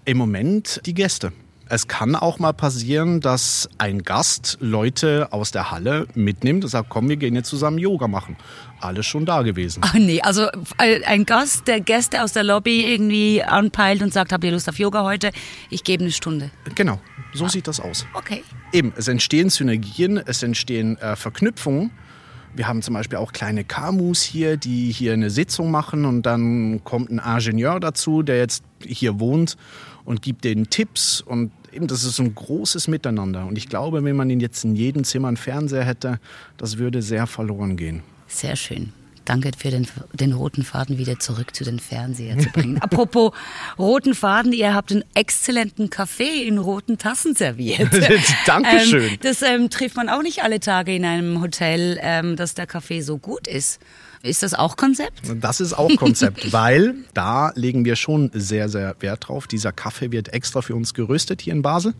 Im 0.05 0.17
Moment 0.17 0.81
die 0.87 0.95
Gäste. 0.95 1.33
Es 1.73 1.87
kann 1.87 2.17
auch 2.17 2.41
mal 2.41 2.53
passieren, 2.53 3.21
dass 3.21 3.69
ein 3.79 4.03
Gast 4.03 4.59
Leute 4.61 5.29
aus 5.31 5.53
der 5.53 5.71
Halle 5.71 6.09
mitnimmt 6.15 6.65
und 6.65 6.71
sagt, 6.71 6.89
komm, 6.89 7.09
wir 7.09 7.17
gehen 7.17 7.37
jetzt 7.37 7.49
zusammen 7.49 7.79
Yoga 7.79 8.09
machen. 8.09 8.37
Alles 8.81 9.07
schon 9.07 9.25
da 9.25 9.43
gewesen. 9.43 9.81
Ach 9.85 9.95
nee, 9.95 10.21
also 10.21 10.49
äh, 10.79 11.05
ein 11.05 11.27
Gast, 11.27 11.69
der 11.69 11.81
Gäste 11.81 12.25
aus 12.25 12.33
der 12.33 12.43
Lobby 12.43 12.93
irgendwie 12.93 13.45
anpeilt 13.45 14.03
und 14.03 14.13
sagt, 14.13 14.33
habt 14.33 14.43
ihr 14.43 14.51
Lust 14.51 14.69
auf 14.69 14.81
Yoga 14.81 15.05
heute? 15.05 15.31
Ich 15.69 15.85
gebe 15.85 16.03
eine 16.03 16.11
Stunde. 16.11 16.51
Genau, 16.75 16.99
so 17.35 17.47
sieht 17.47 17.69
das 17.69 17.79
aus. 17.79 18.05
Okay. 18.15 18.43
Eben, 18.73 18.93
es 18.97 19.07
entstehen 19.07 19.49
Synergien, 19.49 20.17
es 20.17 20.43
entstehen 20.43 20.99
äh, 20.99 21.15
Verknüpfungen. 21.15 21.93
Wir 22.55 22.67
haben 22.67 22.83
zum 22.83 22.95
Beispiel 22.95 23.19
auch 23.19 23.33
kleine 23.33 23.65
Kamus 23.65 24.23
hier, 24.23 24.57
die 24.57 24.91
hier 24.91 25.13
eine 25.13 25.31
Sitzung 25.31 25.71
machen 25.71 26.05
und 26.05 26.23
dann 26.23 26.83
kommt 26.85 27.11
ein 27.11 27.19
Ingenieur 27.19 27.79
dazu, 27.81 28.23
der 28.23 28.39
jetzt 28.39 28.65
hier 28.85 29.21
wohnt 29.21 29.57
und 30.05 30.23
gibt 30.23 30.45
denen 30.45 30.69
Tipps 30.69 31.21
und 31.21 31.53
eben 31.73 31.87
das 31.87 32.05
ist 32.05 32.19
ein 32.19 32.35
großes 32.35 32.89
Miteinander. 32.89 33.47
Und 33.47 33.57
ich 33.57 33.69
glaube, 33.69 34.03
wenn 34.03 34.17
man 34.17 34.29
jetzt 34.41 34.65
in 34.65 34.75
jedem 34.75 35.05
Zimmer 35.05 35.29
einen 35.29 35.37
Fernseher 35.37 35.85
hätte, 35.85 36.19
das 36.57 36.79
würde 36.79 37.03
sehr 37.03 37.27
verloren 37.27 37.77
gehen. 37.77 38.03
Sehr 38.27 38.57
schön. 38.57 38.93
Danke 39.25 39.51
für 39.57 39.71
den, 39.71 39.87
den 40.13 40.33
roten 40.33 40.65
Faden 40.65 40.99
wieder 40.99 41.19
zurück 41.19 41.55
zu 41.55 41.65
den 41.65 41.79
Fernseher 41.79 42.39
zu 42.39 42.49
bringen. 42.51 42.79
Apropos 42.81 43.33
roten 43.79 44.15
Faden, 44.15 44.53
ihr 44.53 44.75
habt 44.75 44.93
einen 44.93 45.05
exzellenten 45.15 45.91
Kaffee 45.91 46.47
in 46.47 46.59
roten 46.59 46.99
Tassen 46.99 47.35
serviert. 47.35 47.91
Dankeschön. 48.47 49.13
Ähm, 49.13 49.19
das 49.23 49.43
ähm, 49.43 49.71
trifft 49.71 49.97
man 49.97 50.09
auch 50.09 50.23
nicht 50.23 50.43
alle 50.43 50.61
Tage 50.61 50.95
in 50.95 51.05
einem 51.05 51.41
Hotel, 51.41 51.99
ähm, 52.03 52.37
dass 52.37 52.55
der 52.55 52.67
Kaffee 52.67 53.03
so 53.03 53.19
gut 53.19 53.47
ist. 53.47 53.81
Ist 54.23 54.43
das 54.43 54.53
auch 54.53 54.77
Konzept? 54.77 55.23
Das 55.41 55.61
ist 55.61 55.73
auch 55.73 55.95
Konzept, 55.97 56.53
weil 56.53 56.95
da 57.15 57.53
legen 57.55 57.85
wir 57.85 57.97
schon 57.97 58.31
sehr, 58.35 58.69
sehr 58.69 58.95
Wert 59.01 59.29
drauf. 59.29 59.47
Dieser 59.47 59.73
Kaffee 59.73 60.13
wird 60.13 60.33
extra 60.33 60.61
für 60.61 60.75
uns 60.75 60.93
geröstet 60.93 61.41
hier 61.41 61.55
in 61.55 61.63
Basel 61.63 61.95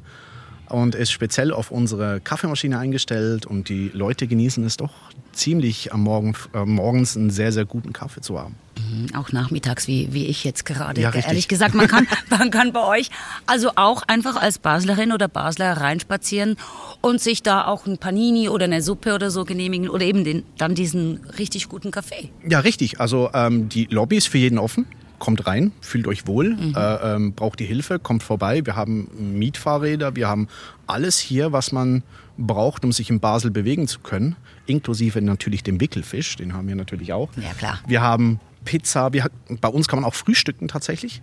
und 0.71 0.95
ist 0.95 1.11
speziell 1.11 1.53
auf 1.53 1.71
unsere 1.71 2.21
Kaffeemaschine 2.21 2.79
eingestellt 2.79 3.47
und 3.47 3.69
die 3.69 3.91
Leute 3.93 4.27
genießen 4.27 4.65
es 4.65 4.77
doch 4.77 4.93
ziemlich 5.33 5.93
am 5.93 6.03
Morgen, 6.03 6.35
äh, 6.55 6.65
morgens 6.65 7.17
einen 7.17 7.31
sehr, 7.31 7.53
sehr 7.53 7.65
guten 7.65 7.93
Kaffee 7.93 8.21
zu 8.21 8.39
haben. 8.39 8.57
Mhm, 8.79 9.15
Auch 9.15 9.33
nachmittags, 9.33 9.87
wie, 9.87 10.13
wie 10.13 10.27
ich 10.27 10.45
jetzt 10.45 10.65
gerade. 10.65 11.01
Ja. 11.01 11.13
Ehrlich 11.13 11.49
gesagt, 11.49 11.75
man 11.75 11.89
kann, 11.89 12.07
man 12.31 12.51
kann 12.51 12.73
bei 12.73 12.85
euch 12.85 13.11
also 13.47 13.73
auch 13.77 14.03
einfach 14.07 14.37
als 14.41 14.59
Baslerin 14.59 15.13
oder 15.13 15.29
Basler 15.29 15.73
reinspazieren 15.77 16.57
und 17.01 17.21
sich 17.21 17.43
da 17.43 17.67
auch 17.67 17.87
ein 17.87 17.99
Panini 17.99 18.49
oder 18.49 18.65
eine 18.65 18.83
Suppe 18.83 19.15
oder 19.15 19.31
so 19.31 19.45
genehmigen 19.45 19.89
oder 19.89 20.05
eben 20.05 20.25
den, 20.25 20.45
dann 20.59 20.75
diesen 20.75 21.21
richtig 21.39 21.69
guten 21.69 21.91
Kaffee. 21.91 22.31
Ja, 22.49 22.61
richtig. 22.61 23.01
Also 23.01 23.31
ähm, 23.35 23.69
die 23.69 23.85
Lobby 23.87 24.17
ist 24.17 24.29
für 24.29 24.39
jeden 24.39 24.59
offen. 24.59 24.87
Kommt 25.21 25.47
rein, 25.47 25.71
fühlt 25.81 26.09
euch 26.09 26.27
wohl, 26.27 26.57
äh, 26.75 27.15
ähm, 27.15 27.35
braucht 27.35 27.61
die 27.61 27.67
Hilfe, 27.67 27.99
kommt 27.99 28.25
vorbei. 28.25 28.65
Wir 28.65 28.75
haben 28.75 29.09
Mietfahrräder, 29.39 30.17
wir 30.17 30.27
haben 30.27 30.49
alles 30.89 31.19
hier, 31.19 31.53
was 31.53 31.71
man 31.71 32.03
braucht, 32.39 32.85
um 32.85 32.91
sich 32.91 33.11
in 33.11 33.21
Basel 33.21 33.51
bewegen 33.51 33.87
zu 33.87 34.01
können. 34.01 34.35
Inklusive 34.67 35.21
natürlich 35.21 35.63
dem 35.63 35.81
Wickelfisch, 35.81 36.37
den 36.37 36.55
haben 36.55 36.67
wir 36.67 36.75
natürlich 36.75 37.13
auch. 37.13 37.29
Ja, 37.37 37.53
klar. 37.53 37.79
Wir 37.87 38.01
haben 38.01 38.41
Pizza, 38.65 39.13
wir, 39.13 39.31
bei 39.61 39.69
uns 39.69 39.89
kann 39.89 40.01
man 40.01 40.09
auch 40.09 40.15
frühstücken 40.15 40.69
tatsächlich. 40.69 41.23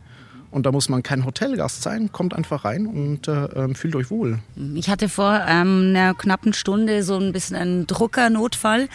Und 0.50 0.66
da 0.66 0.72
muss 0.72 0.88
man 0.88 1.04
kein 1.04 1.26
Hotelgast 1.26 1.84
sein, 1.84 2.12
kommt 2.12 2.34
einfach 2.34 2.64
rein 2.64 2.88
und 2.88 3.28
äh, 3.28 3.46
ähm, 3.46 3.76
fühlt 3.76 3.96
euch 3.96 4.10
wohl. 4.10 4.40
Ich 4.76 4.90
hatte 4.90 5.10
vor 5.10 5.44
ähm, 5.46 5.88
einer 5.90 6.14
knappen 6.14 6.54
Stunde 6.54 7.04
so 7.04 7.18
ein 7.18 7.34
bisschen 7.34 7.58
einen 7.58 7.88
Druckernotfall. 7.88 8.88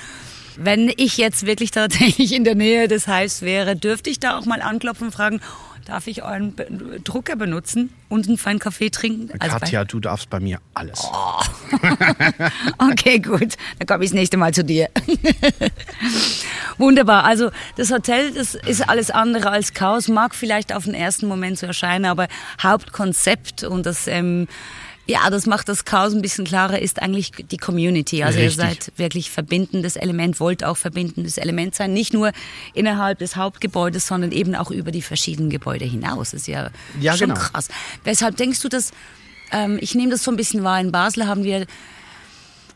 Wenn 0.57 0.93
ich 0.97 1.17
jetzt 1.17 1.47
wirklich 1.47 1.71
tatsächlich 1.71 2.33
in 2.35 2.45
der 2.45 2.55
Nähe 2.55 2.89
des 2.89 3.07
Hives 3.07 3.43
wäre, 3.43 3.77
dürfte 3.77 4.11
ich 4.11 4.21
da 4.21 4.39
auch 4.39 4.45
mal 4.45 4.63
anklopfen 4.63 5.09
und 5.09 5.13
fragen, 5.13 5.41
darf 5.85 6.07
ich 6.07 6.23
euren 6.23 6.55
Be 6.55 6.67
Drucker 7.03 7.37
benutzen 7.37 7.91
und 8.09 8.29
einen 8.29 8.39
feinen 8.39 8.59
Kaffee 8.59 8.91
trinken? 8.91 9.31
Also 9.41 9.59
Katja, 9.59 9.85
du 9.85 10.01
darfst 10.01 10.31
bei 10.31 10.41
mir 10.41 10.61
alles. 10.75 11.07
Okay, 12.79 13.19
gut. 13.19 13.57
Dann 13.79 13.87
komme 13.87 14.05
ich 14.05 14.11
das 14.11 14.15
nächste 14.15 14.37
Mal 14.37 14.53
zu 14.53 14.65
dir. 14.65 14.89
Wunderbar. 16.79 17.25
Also 17.25 17.51
das 17.77 17.91
Hotel, 17.91 18.33
das 18.33 18.55
ist 18.55 18.89
alles 18.89 19.11
andere 19.11 19.51
als 19.51 19.73
Chaos. 19.73 20.09
Mag 20.09 20.35
vielleicht 20.35 20.75
auf 20.75 20.85
den 20.85 20.95
ersten 20.95 21.27
Moment 21.27 21.59
so 21.59 21.67
erscheinen, 21.67 22.05
aber 22.05 22.29
Hauptkonzept 22.63 23.65
und 23.65 23.87
das, 23.87 24.07
ähm, 24.07 24.49
ja, 25.07 25.29
das 25.31 25.47
macht 25.47 25.69
das 25.69 25.85
Chaos 25.85 26.15
ein 26.15 26.23
bisschen 26.23 26.45
klarer, 26.45 26.81
ist 26.81 27.03
eigentlich 27.03 27.33
die 27.33 27.57
Community. 27.57 28.23
Also 28.23 28.39
Richtig. 28.39 28.59
ihr 28.59 28.69
seid 28.69 28.93
wirklich 28.97 29.31
verbindendes 29.31 29.97
Element, 29.97 30.39
wollt 30.39 30.63
auch 30.63 30.77
verbindendes 30.77 31.39
Element 31.39 31.75
sein. 31.75 31.93
Nicht 31.93 32.13
nur 32.13 32.31
innerhalb 32.73 33.19
des 33.19 33.35
Hauptgebäudes, 33.37 34.07
sondern 34.07 34.31
eben 34.31 34.55
auch 34.55 34.71
über 34.71 34.93
die 34.93 35.03
verschiedenen 35.03 35.51
Gebäude 35.51 35.85
hinaus. 35.85 36.31
Das 36.31 36.43
ist 36.43 36.47
ja, 36.47 36.71
Ja, 37.01 37.17
schon 37.17 37.31
genau. 37.31 37.41
krass. 37.41 37.69
Weshalb 38.05 38.37
denkst 38.37 38.61
du, 38.61 38.69
dass, 38.69 38.93
ähm, 39.51 39.79
ich 39.81 39.95
nehme 39.97 40.13
das 40.13 40.23
so 40.23 40.31
ein 40.31 40.37
bisschen 40.37 40.63
wahr, 40.63 40.81
in 40.81 40.93
Basel 40.93 41.27
haben 41.27 41.43
wir 41.43 41.67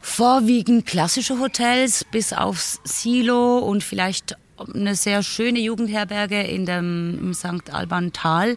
vorwiegend 0.01 0.87
klassische 0.87 1.39
Hotels 1.39 2.05
bis 2.05 2.33
aufs 2.33 2.81
Silo 2.85 3.59
und 3.59 3.83
vielleicht 3.85 4.37
eine 4.75 4.95
sehr 4.95 5.23
schöne 5.23 5.61
Jugendherberge 5.61 6.43
in 6.43 6.67
dem 6.67 7.19
im 7.21 7.35
St. 7.35 7.73
Alban 7.73 8.13
Tal. 8.13 8.57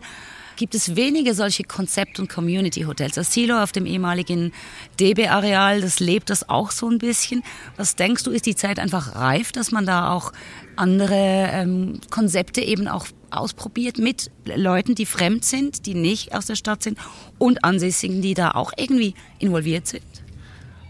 Gibt 0.60 0.76
es 0.76 0.98
wenige 0.98 1.34
solche 1.36 1.64
Konzept- 1.64 2.20
und 2.20 2.28
Community-Hotels. 2.28 3.16
Das 3.16 3.32
Silo 3.32 3.64
auf 3.64 3.72
dem 3.72 3.86
ehemaligen 3.86 4.52
DB-Areal, 5.00 5.80
das 5.80 6.02
lebt 6.02 6.30
das 6.30 6.50
auch 6.50 6.72
so 6.72 6.90
ein 6.90 6.98
bisschen. 6.98 7.44
Was 7.78 7.96
denkst 7.96 8.26
du, 8.26 8.32
ist 8.32 8.46
die 8.46 8.56
Zeit 8.56 8.78
einfach 8.78 9.16
reif, 9.16 9.54
dass 9.54 9.72
man 9.72 9.86
da 9.86 10.12
auch 10.12 10.34
andere 10.76 11.16
ähm, 11.54 12.02
Konzepte 12.10 12.60
eben 12.60 12.90
auch 12.90 13.08
ausprobiert 13.30 14.00
mit 14.00 14.32
Leuten, 14.54 14.96
die 14.96 15.06
fremd 15.06 15.46
sind, 15.46 15.86
die 15.86 15.94
nicht 15.94 16.36
aus 16.36 16.48
der 16.48 16.56
Stadt 16.56 16.84
sind 16.84 16.98
und 17.38 17.64
Ansässigen, 17.64 18.22
die 18.22 18.34
da 18.34 18.52
auch 18.52 18.74
irgendwie 18.76 19.14
involviert 19.40 19.88
sind? 19.88 20.04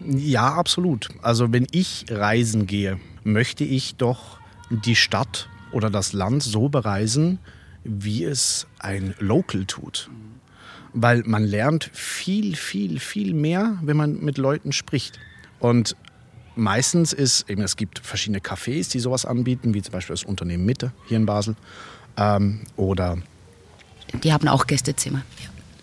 Ja, 0.04 0.52
absolut. 0.52 1.10
Also 1.22 1.54
wenn 1.54 1.68
ich 1.70 2.06
reisen 2.10 2.66
gehe, 2.66 3.00
möchte 3.24 3.66
ich 3.66 3.98
doch 3.98 4.40
die 4.72 4.96
Stadt 4.96 5.48
oder 5.72 5.92
das 5.92 6.12
Land 6.14 6.42
so 6.42 6.70
bereisen, 6.70 7.38
wie 7.84 8.24
es 8.24 8.68
ein 8.80 9.16
Local 9.20 9.66
tut. 9.66 10.10
Weil 10.94 11.24
man 11.26 11.44
lernt 11.44 11.90
viel, 11.94 12.56
viel, 12.56 13.00
viel 13.00 13.34
mehr, 13.34 13.78
wenn 13.84 13.96
man 13.98 14.20
mit 14.22 14.38
Leuten 14.38 14.72
spricht. 14.72 15.20
Und 15.60 15.96
meistens 16.56 17.14
ist, 17.14 17.50
eben 17.50 17.62
es 17.62 17.76
gibt 17.76 18.00
verschiedene 18.00 18.40
Cafés, 18.40 18.90
die 18.92 19.00
sowas 19.00 19.26
anbieten, 19.26 19.74
wie 19.74 19.82
zum 19.82 19.92
Beispiel 19.92 20.16
das 20.16 20.24
Unternehmen 20.24 20.66
Mitte 20.66 20.92
hier 21.08 21.18
in 21.18 21.26
Basel. 21.26 21.56
Ähm, 22.18 22.62
oder 22.76 23.18
Die 24.24 24.34
haben 24.34 24.48
auch 24.48 24.66
Gästezimmer. 24.66 25.22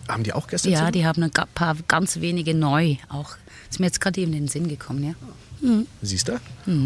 haben 0.08 0.22
die 0.24 0.32
auch 0.32 0.48
Gäste? 0.48 0.70
Ja, 0.70 0.90
die 0.90 1.06
haben 1.06 1.22
ein 1.22 1.30
paar 1.54 1.76
ganz 1.86 2.20
wenige 2.20 2.54
neu 2.54 2.96
auch. 3.08 3.36
Ist 3.70 3.80
mir 3.80 3.86
jetzt 3.86 4.00
gerade 4.00 4.20
eben 4.20 4.32
in 4.32 4.42
den 4.44 4.48
Sinn 4.48 4.68
gekommen, 4.68 5.04
ja. 5.04 5.14
Siehst 6.02 6.28
du? 6.28 6.38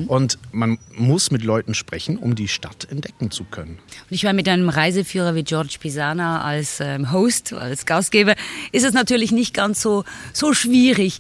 Und 0.09 0.39
man 0.53 0.79
muss 0.97 1.31
mit 1.31 1.43
Leuten 1.43 1.75
sprechen, 1.75 2.17
um 2.17 2.35
die 2.35 2.49
Stadt 2.49 2.87
entdecken 2.91 3.31
zu 3.31 3.45
können. 3.45 3.79
Und 3.79 4.11
ich 4.11 4.25
meine, 4.25 4.37
mit 4.37 4.49
einem 4.49 4.69
Reiseführer 4.69 5.35
wie 5.35 5.43
George 5.43 5.77
Pisana 5.81 6.43
als 6.43 6.81
ähm, 6.81 7.13
Host, 7.13 7.53
als 7.53 7.87
Gastgeber, 7.87 8.35
ist 8.73 8.85
es 8.85 8.93
natürlich 8.93 9.33
nicht 9.33 9.55
ganz 9.55 9.83
so, 9.83 10.05
so 10.33 10.55
schwierig. 10.55 11.19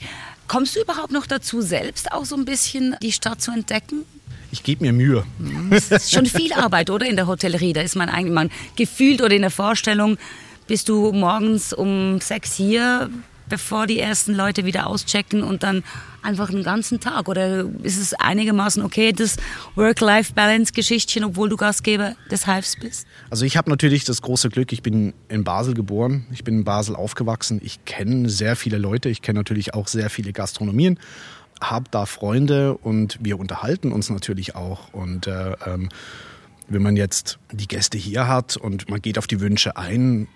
Kommst 0.48 0.76
du 0.76 0.80
überhaupt 0.80 1.12
noch 1.12 1.26
dazu, 1.26 1.60
selbst 1.60 2.12
auch 2.12 2.24
so 2.24 2.36
ein 2.36 2.44
bisschen 2.44 2.96
die 3.02 3.12
Stadt 3.12 3.40
zu 3.40 3.52
entdecken? 3.52 4.04
Ich 4.52 4.62
gebe 4.62 4.84
mir 4.84 4.92
Mühe. 4.92 5.24
Das 5.70 5.90
ist 5.90 6.12
schon 6.12 6.26
viel 6.26 6.52
Arbeit, 6.52 6.90
oder? 6.90 7.06
In 7.06 7.16
der 7.16 7.28
Hotellerie. 7.28 7.72
Da 7.72 7.82
ist 7.82 7.94
man 7.94 8.08
eigentlich 8.08 8.34
man 8.34 8.50
gefühlt 8.74 9.22
oder 9.22 9.34
in 9.34 9.42
der 9.42 9.50
Vorstellung, 9.50 10.18
bist 10.66 10.88
du 10.88 11.12
morgens 11.12 11.72
um 11.72 12.20
sechs 12.20 12.54
hier, 12.54 13.10
bevor 13.50 13.86
die 13.86 13.98
ersten 13.98 14.34
Leute 14.34 14.64
wieder 14.64 14.86
auschecken 14.86 15.42
und 15.42 15.62
dann 15.62 15.84
einfach 16.22 16.48
einen 16.48 16.62
ganzen 16.62 17.00
Tag? 17.00 17.28
Oder 17.28 17.66
ist 17.82 17.98
es 17.98 18.14
einigermaßen 18.14 18.82
okay, 18.82 19.12
das 19.12 19.36
Work-Life-Balance-Geschichtchen, 19.74 21.24
obwohl 21.24 21.50
du 21.50 21.56
Gastgeber 21.56 22.14
des 22.30 22.46
Hives 22.46 22.76
bist? 22.80 23.06
Also 23.28 23.44
ich 23.44 23.58
habe 23.58 23.68
natürlich 23.68 24.04
das 24.04 24.22
große 24.22 24.48
Glück, 24.48 24.72
ich 24.72 24.82
bin 24.82 25.12
in 25.28 25.44
Basel 25.44 25.74
geboren, 25.74 26.26
ich 26.32 26.44
bin 26.44 26.58
in 26.58 26.64
Basel 26.64 26.96
aufgewachsen, 26.96 27.60
ich 27.62 27.84
kenne 27.84 28.30
sehr 28.30 28.56
viele 28.56 28.78
Leute, 28.78 29.10
ich 29.10 29.20
kenne 29.20 29.40
natürlich 29.40 29.74
auch 29.74 29.88
sehr 29.88 30.08
viele 30.08 30.32
Gastronomien, 30.32 30.98
habe 31.60 31.84
da 31.90 32.06
Freunde 32.06 32.76
und 32.78 33.18
wir 33.20 33.38
unterhalten 33.38 33.92
uns 33.92 34.08
natürlich 34.08 34.54
auch. 34.54 34.94
Und 34.94 35.26
äh, 35.26 35.52
ähm, 35.66 35.90
wenn 36.68 36.82
man 36.82 36.96
jetzt 36.96 37.38
die 37.52 37.66
Gäste 37.66 37.98
hier 37.98 38.28
hat 38.28 38.56
und 38.56 38.88
man 38.88 39.02
geht 39.02 39.18
auf 39.18 39.26
die 39.26 39.40
Wünsche 39.40 39.76
ein, 39.76 40.28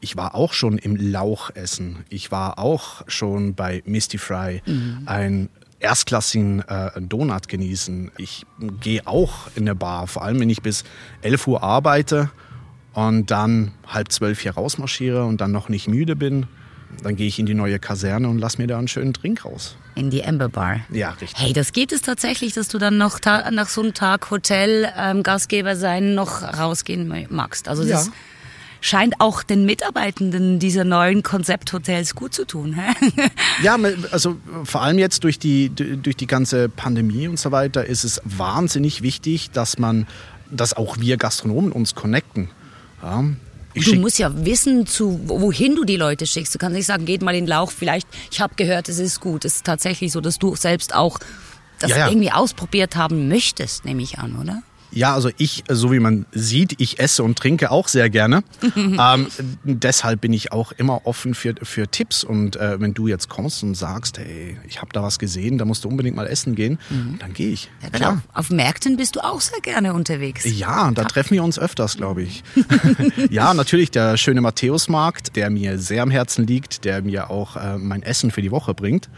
ich 0.00 0.16
war 0.16 0.34
auch 0.34 0.52
schon 0.52 0.78
im 0.78 0.96
Lauchessen. 0.96 2.04
Ich 2.08 2.30
war 2.30 2.58
auch 2.58 3.02
schon 3.08 3.54
bei 3.54 3.82
Misty 3.86 4.18
Fry, 4.18 4.62
mhm. 4.66 5.02
ein 5.06 5.48
erstklassigen 5.78 6.60
äh, 6.68 7.00
Donut 7.00 7.48
genießen. 7.48 8.10
Ich 8.16 8.46
gehe 8.80 9.06
auch 9.06 9.48
in 9.54 9.66
der 9.66 9.74
Bar, 9.74 10.06
vor 10.06 10.22
allem 10.22 10.40
wenn 10.40 10.50
ich 10.50 10.62
bis 10.62 10.84
11 11.22 11.46
Uhr 11.46 11.62
arbeite 11.62 12.30
und 12.94 13.30
dann 13.30 13.72
halb 13.86 14.10
zwölf 14.10 14.40
hier 14.40 14.52
rausmarschiere 14.52 15.24
und 15.24 15.40
dann 15.40 15.52
noch 15.52 15.68
nicht 15.68 15.88
müde 15.88 16.16
bin. 16.16 16.46
Dann 17.02 17.16
gehe 17.16 17.26
ich 17.26 17.38
in 17.38 17.46
die 17.46 17.54
neue 17.54 17.78
Kaserne 17.78 18.28
und 18.28 18.38
lass 18.38 18.58
mir 18.58 18.66
da 18.66 18.78
einen 18.78 18.88
schönen 18.88 19.12
Drink 19.12 19.44
raus. 19.44 19.76
In 19.96 20.08
die 20.08 20.24
Amber 20.24 20.48
Bar. 20.48 20.80
Ja, 20.90 21.10
richtig. 21.10 21.34
Hey, 21.36 21.52
das 21.52 21.72
gibt 21.72 21.92
es 21.92 22.00
tatsächlich, 22.00 22.54
dass 22.54 22.68
du 22.68 22.78
dann 22.78 22.96
noch 22.96 23.18
nach 23.24 23.68
so 23.68 23.82
einem 23.82 23.92
Tag 23.92 24.30
Hotel 24.30 24.90
ähm, 24.96 25.22
Gastgeber 25.22 25.76
sein 25.76 26.14
noch 26.14 26.42
rausgehen 26.42 27.26
magst. 27.28 27.68
Also 27.68 27.82
das 27.82 28.06
ja 28.06 28.12
scheint 28.86 29.20
auch 29.20 29.42
den 29.42 29.66
Mitarbeitenden 29.66 30.58
dieser 30.60 30.84
neuen 30.84 31.22
Konzepthotels 31.22 32.14
gut 32.14 32.32
zu 32.32 32.46
tun. 32.46 32.78
ja, 33.62 33.76
also 34.12 34.36
vor 34.64 34.82
allem 34.82 34.98
jetzt 34.98 35.24
durch 35.24 35.38
die, 35.38 35.70
durch 35.70 36.16
die 36.16 36.28
ganze 36.28 36.68
Pandemie 36.68 37.26
und 37.26 37.38
so 37.38 37.50
weiter 37.50 37.84
ist 37.84 38.04
es 38.04 38.20
wahnsinnig 38.24 39.02
wichtig, 39.02 39.50
dass 39.50 39.78
man, 39.78 40.06
dass 40.50 40.74
auch 40.74 40.98
wir 40.98 41.16
Gastronomen 41.16 41.72
uns 41.72 41.96
connecten. 41.96 42.48
Ja, 43.02 43.24
du 43.74 43.94
musst 43.96 44.18
ja 44.20 44.44
wissen, 44.44 44.86
zu, 44.86 45.20
wohin 45.26 45.74
du 45.74 45.84
die 45.84 45.96
Leute 45.96 46.24
schickst. 46.26 46.54
Du 46.54 46.58
kannst 46.58 46.76
nicht 46.76 46.86
sagen, 46.86 47.04
geht 47.06 47.22
mal 47.22 47.34
in 47.34 47.44
den 47.44 47.48
Lauch, 47.48 47.72
vielleicht, 47.72 48.06
ich 48.30 48.40
habe 48.40 48.54
gehört, 48.54 48.88
es 48.88 49.00
ist 49.00 49.20
gut. 49.20 49.44
Es 49.44 49.56
ist 49.56 49.66
tatsächlich 49.66 50.12
so, 50.12 50.20
dass 50.20 50.38
du 50.38 50.54
selbst 50.54 50.94
auch 50.94 51.18
das 51.80 51.90
ja, 51.90 51.98
ja. 51.98 52.08
irgendwie 52.08 52.30
ausprobiert 52.30 52.94
haben 52.94 53.28
möchtest, 53.28 53.84
nehme 53.84 54.02
ich 54.02 54.18
an, 54.18 54.36
oder? 54.36 54.62
Ja, 54.96 55.12
also 55.12 55.28
ich, 55.36 55.62
so 55.68 55.92
wie 55.92 56.00
man 56.00 56.24
sieht, 56.32 56.80
ich 56.80 56.98
esse 57.00 57.22
und 57.22 57.38
trinke 57.38 57.70
auch 57.70 57.86
sehr 57.86 58.08
gerne. 58.08 58.42
ähm, 58.76 59.26
deshalb 59.62 60.22
bin 60.22 60.32
ich 60.32 60.52
auch 60.52 60.72
immer 60.72 61.02
offen 61.04 61.34
für, 61.34 61.54
für 61.62 61.86
Tipps. 61.86 62.24
Und 62.24 62.56
äh, 62.56 62.80
wenn 62.80 62.94
du 62.94 63.06
jetzt 63.06 63.28
kommst 63.28 63.62
und 63.62 63.74
sagst, 63.74 64.16
hey, 64.16 64.56
ich 64.66 64.80
habe 64.80 64.88
da 64.94 65.02
was 65.02 65.18
gesehen, 65.18 65.58
da 65.58 65.66
musst 65.66 65.84
du 65.84 65.88
unbedingt 65.88 66.16
mal 66.16 66.26
essen 66.26 66.54
gehen, 66.54 66.78
mhm. 66.88 67.18
dann 67.18 67.34
gehe 67.34 67.50
ich. 67.50 67.70
Ja, 67.82 67.90
Klar. 67.90 68.12
Auf, 68.32 68.46
auf, 68.46 68.50
Märkten 68.50 68.96
bist 68.96 69.16
du 69.16 69.20
auch 69.20 69.42
sehr 69.42 69.60
gerne 69.60 69.92
unterwegs. 69.92 70.44
Ja, 70.46 70.90
da 70.90 71.04
treffen 71.04 71.34
wir 71.34 71.44
uns 71.44 71.58
öfters, 71.58 71.98
glaube 71.98 72.22
ich. 72.22 72.42
ja, 73.30 73.52
natürlich 73.52 73.90
der 73.90 74.16
schöne 74.16 74.40
Matthäusmarkt, 74.40 75.36
der 75.36 75.50
mir 75.50 75.78
sehr 75.78 76.02
am 76.02 76.10
Herzen 76.10 76.46
liegt, 76.46 76.86
der 76.86 77.02
mir 77.02 77.28
auch 77.28 77.56
äh, 77.56 77.76
mein 77.76 78.02
Essen 78.02 78.30
für 78.30 78.40
die 78.40 78.50
Woche 78.50 78.72
bringt 78.72 79.10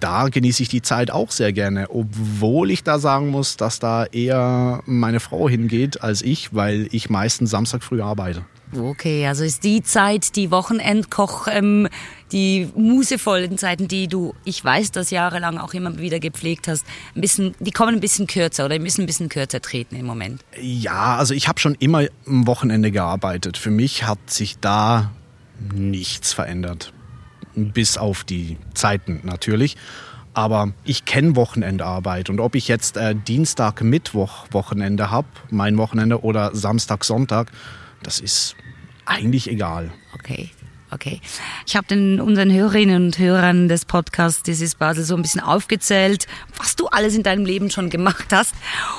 da 0.00 0.28
genieße 0.28 0.62
ich 0.62 0.68
die 0.68 0.82
Zeit 0.82 1.10
auch 1.10 1.30
sehr 1.30 1.52
gerne, 1.52 1.90
obwohl 1.90 2.70
ich 2.70 2.82
da 2.82 2.98
sagen 2.98 3.28
muss, 3.28 3.56
dass 3.56 3.78
da 3.78 4.04
eher 4.04 4.82
meine 4.86 5.20
Frau 5.20 5.48
hingeht 5.48 6.02
als 6.02 6.22
ich, 6.22 6.54
weil 6.54 6.88
ich 6.92 7.10
meistens 7.10 7.50
Samstag 7.50 7.82
früh 7.82 8.00
arbeite. 8.02 8.44
Okay, 8.76 9.26
also 9.26 9.44
ist 9.44 9.62
die 9.62 9.82
Zeit, 9.82 10.34
die 10.34 10.50
Wochenendkoch, 10.50 11.46
ähm, 11.48 11.88
die 12.32 12.68
musevollen 12.74 13.58
Zeiten, 13.58 13.86
die 13.86 14.08
du, 14.08 14.34
ich 14.44 14.62
weiß, 14.62 14.90
das 14.90 15.10
jahrelang 15.10 15.58
auch 15.58 15.72
immer 15.72 15.98
wieder 15.98 16.18
gepflegt 16.18 16.66
hast, 16.66 16.84
ein 17.14 17.20
bisschen, 17.20 17.54
die 17.60 17.70
kommen 17.70 17.94
ein 17.94 18.00
bisschen 18.00 18.26
kürzer 18.26 18.64
oder 18.64 18.78
müssen 18.80 19.02
ein 19.02 19.06
bisschen 19.06 19.28
kürzer 19.28 19.62
treten 19.62 19.94
im 19.94 20.06
Moment. 20.06 20.44
Ja, 20.60 21.16
also 21.16 21.32
ich 21.32 21.46
habe 21.46 21.60
schon 21.60 21.76
immer 21.76 22.06
am 22.26 22.46
Wochenende 22.48 22.90
gearbeitet. 22.90 23.56
Für 23.56 23.70
mich 23.70 24.04
hat 24.04 24.18
sich 24.28 24.58
da 24.58 25.12
nichts 25.72 26.32
verändert 26.32 26.92
bis 27.56 27.98
auf 27.98 28.24
die 28.24 28.58
Zeiten 28.74 29.20
natürlich. 29.24 29.76
Aber 30.34 30.72
ich 30.84 31.06
kenne 31.06 31.34
Wochenendarbeit 31.34 32.28
und 32.28 32.40
ob 32.40 32.54
ich 32.54 32.68
jetzt 32.68 32.98
äh, 32.98 33.14
Dienstag, 33.14 33.82
Mittwoch 33.82 34.46
Wochenende 34.50 35.10
habe, 35.10 35.28
mein 35.50 35.78
Wochenende 35.78 36.22
oder 36.22 36.54
Samstag, 36.54 37.04
Sonntag, 37.04 37.50
das 38.02 38.20
ist 38.20 38.54
eigentlich 39.06 39.50
egal. 39.50 39.90
Okay. 40.14 40.50
Okay. 40.92 41.20
Ich 41.66 41.74
habe 41.74 41.94
unseren 42.22 42.52
Hörerinnen 42.52 43.06
und 43.06 43.18
Hörern 43.18 43.68
des 43.68 43.84
Podcasts 43.84 44.44
Dieses 44.44 44.76
Basel 44.76 45.02
so 45.02 45.16
ein 45.16 45.22
bisschen 45.22 45.40
aufgezählt, 45.40 46.26
was 46.56 46.76
du 46.76 46.86
alles 46.86 47.16
in 47.16 47.24
deinem 47.24 47.44
Leben 47.44 47.70
schon 47.70 47.90
gemacht 47.90 48.26
hast. 48.30 48.54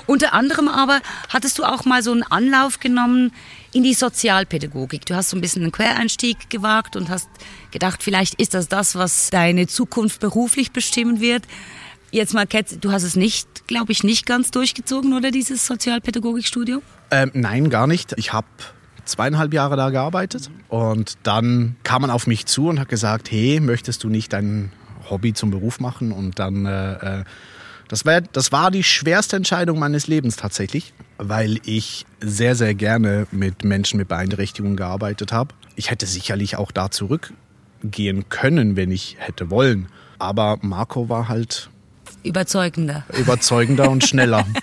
Unter 0.06 0.34
anderem 0.34 0.68
aber 0.68 1.00
hattest 1.30 1.58
du 1.58 1.64
auch 1.64 1.86
mal 1.86 2.04
so 2.04 2.12
einen 2.12 2.24
Anlauf 2.24 2.80
genommen 2.80 3.32
in 3.74 3.84
die 3.84 3.94
Sozialpädagogik. 3.94 5.06
Du 5.06 5.16
hast 5.16 5.30
so 5.30 5.38
ein 5.38 5.42
bisschen 5.42 5.64
einen 5.64 5.72
Quereinstieg 5.72 6.50
gewagt 6.50 6.96
und 6.96 7.10
hast 7.10 7.30
gedacht, 7.72 8.04
vielleicht 8.04 8.36
ist 8.36 8.54
das 8.54 8.68
das, 8.68 8.96
was 8.96 9.30
deine 9.30 9.68
Zukunft 9.68 10.20
beruflich 10.20 10.72
bestimmen 10.72 11.20
wird. 11.20 11.44
Jetzt 12.12 12.34
mal, 12.34 12.48
Kat, 12.48 12.84
du 12.84 12.92
hast 12.92 13.04
es 13.04 13.16
nicht, 13.16 13.68
glaube 13.68 13.92
ich, 13.92 14.04
nicht 14.04 14.26
ganz 14.26 14.52
durchgezogen, 14.52 15.14
oder 15.14 15.32
dieses 15.32 15.66
Sozialpädagogikstudium? 15.68 16.82
Ähm, 17.12 17.32
nein, 17.34 17.70
gar 17.70 17.88
nicht. 17.88 18.14
Ich 18.18 18.32
habe 18.32 18.48
zweieinhalb 19.04 19.54
Jahre 19.54 19.76
da 19.76 19.90
gearbeitet 19.90 20.50
und 20.68 21.18
dann 21.24 21.76
kam 21.84 22.02
man 22.02 22.12
auf 22.12 22.28
mich 22.28 22.46
zu 22.46 22.68
und 22.68 22.80
hat 22.80 22.90
gesagt, 22.90 23.32
hey, 23.32 23.60
möchtest 23.60 24.04
du 24.04 24.10
nicht 24.10 24.34
dein 24.34 24.72
Hobby 25.10 25.34
zum 25.34 25.52
Beruf 25.52 25.80
machen? 25.80 26.12
Und 26.12 26.40
dann, 26.40 26.66
äh, 26.66 27.20
äh 27.20 27.24
das, 27.88 28.06
war, 28.06 28.22
das 28.22 28.52
war 28.52 28.72
die 28.72 28.84
schwerste 28.84 29.36
Entscheidung 29.36 29.80
meines 29.80 30.08
Lebens 30.08 30.36
tatsächlich, 30.36 30.94
weil 31.18 31.60
ich 31.64 32.06
sehr, 32.20 32.56
sehr 32.56 32.74
gerne 32.76 33.28
mit 33.32 33.64
Menschen 33.64 33.98
mit 33.98 34.08
Beeinträchtigungen 34.08 34.78
gearbeitet 34.78 35.32
habe. 35.32 35.54
Ich 35.76 35.92
hätte 35.92 36.06
sicherlich 36.06 36.58
auch 36.58 36.72
da 36.72 36.92
zurückgehen 36.92 38.30
können, 38.30 38.76
wenn 38.76 38.92
ich 38.92 39.18
hätte 39.20 39.50
wollen. 39.50 39.88
Aber 40.20 40.58
Marco 40.62 41.10
war 41.10 41.28
halt 41.28 41.70
überzeugender. 42.24 43.06
Überzeugender 43.18 43.90
und 43.90 44.04
schneller. 44.06 44.46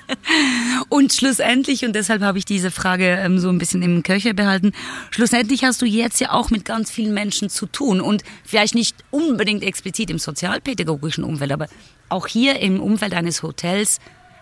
Und 0.89 1.13
schlussendlich, 1.13 1.85
und 1.85 1.95
deshalb 1.95 2.23
habe 2.23 2.39
ich 2.39 2.45
diese 2.45 2.71
Frage 2.71 3.05
ähm, 3.05 3.39
so 3.39 3.49
ein 3.49 3.59
bisschen 3.59 3.83
im 3.83 4.03
Köcher 4.03 4.33
behalten, 4.33 4.73
schlussendlich 5.11 5.65
hast 5.65 5.83
du 5.83 5.87
jetzt 5.87 6.21
ja 6.21 6.33
auch 6.33 6.51
mit 6.51 6.65
ganz 6.65 6.91
vielen 6.91 7.15
Menschen 7.15 7.49
zu 7.49 7.67
tun 7.67 8.01
und 8.01 8.23
vielleicht 8.45 8.75
nicht 8.75 8.97
unbedingt 9.11 9.65
explizit 9.65 10.11
im 10.11 10.19
sozialpädagogischen 10.19 11.25
Umfeld, 11.25 11.53
aber 11.53 11.69
auch 12.09 12.27
hier 12.27 12.61
im 12.61 12.81
Umfeld 12.81 13.15
eines 13.15 13.43
Hotels, 13.43 13.99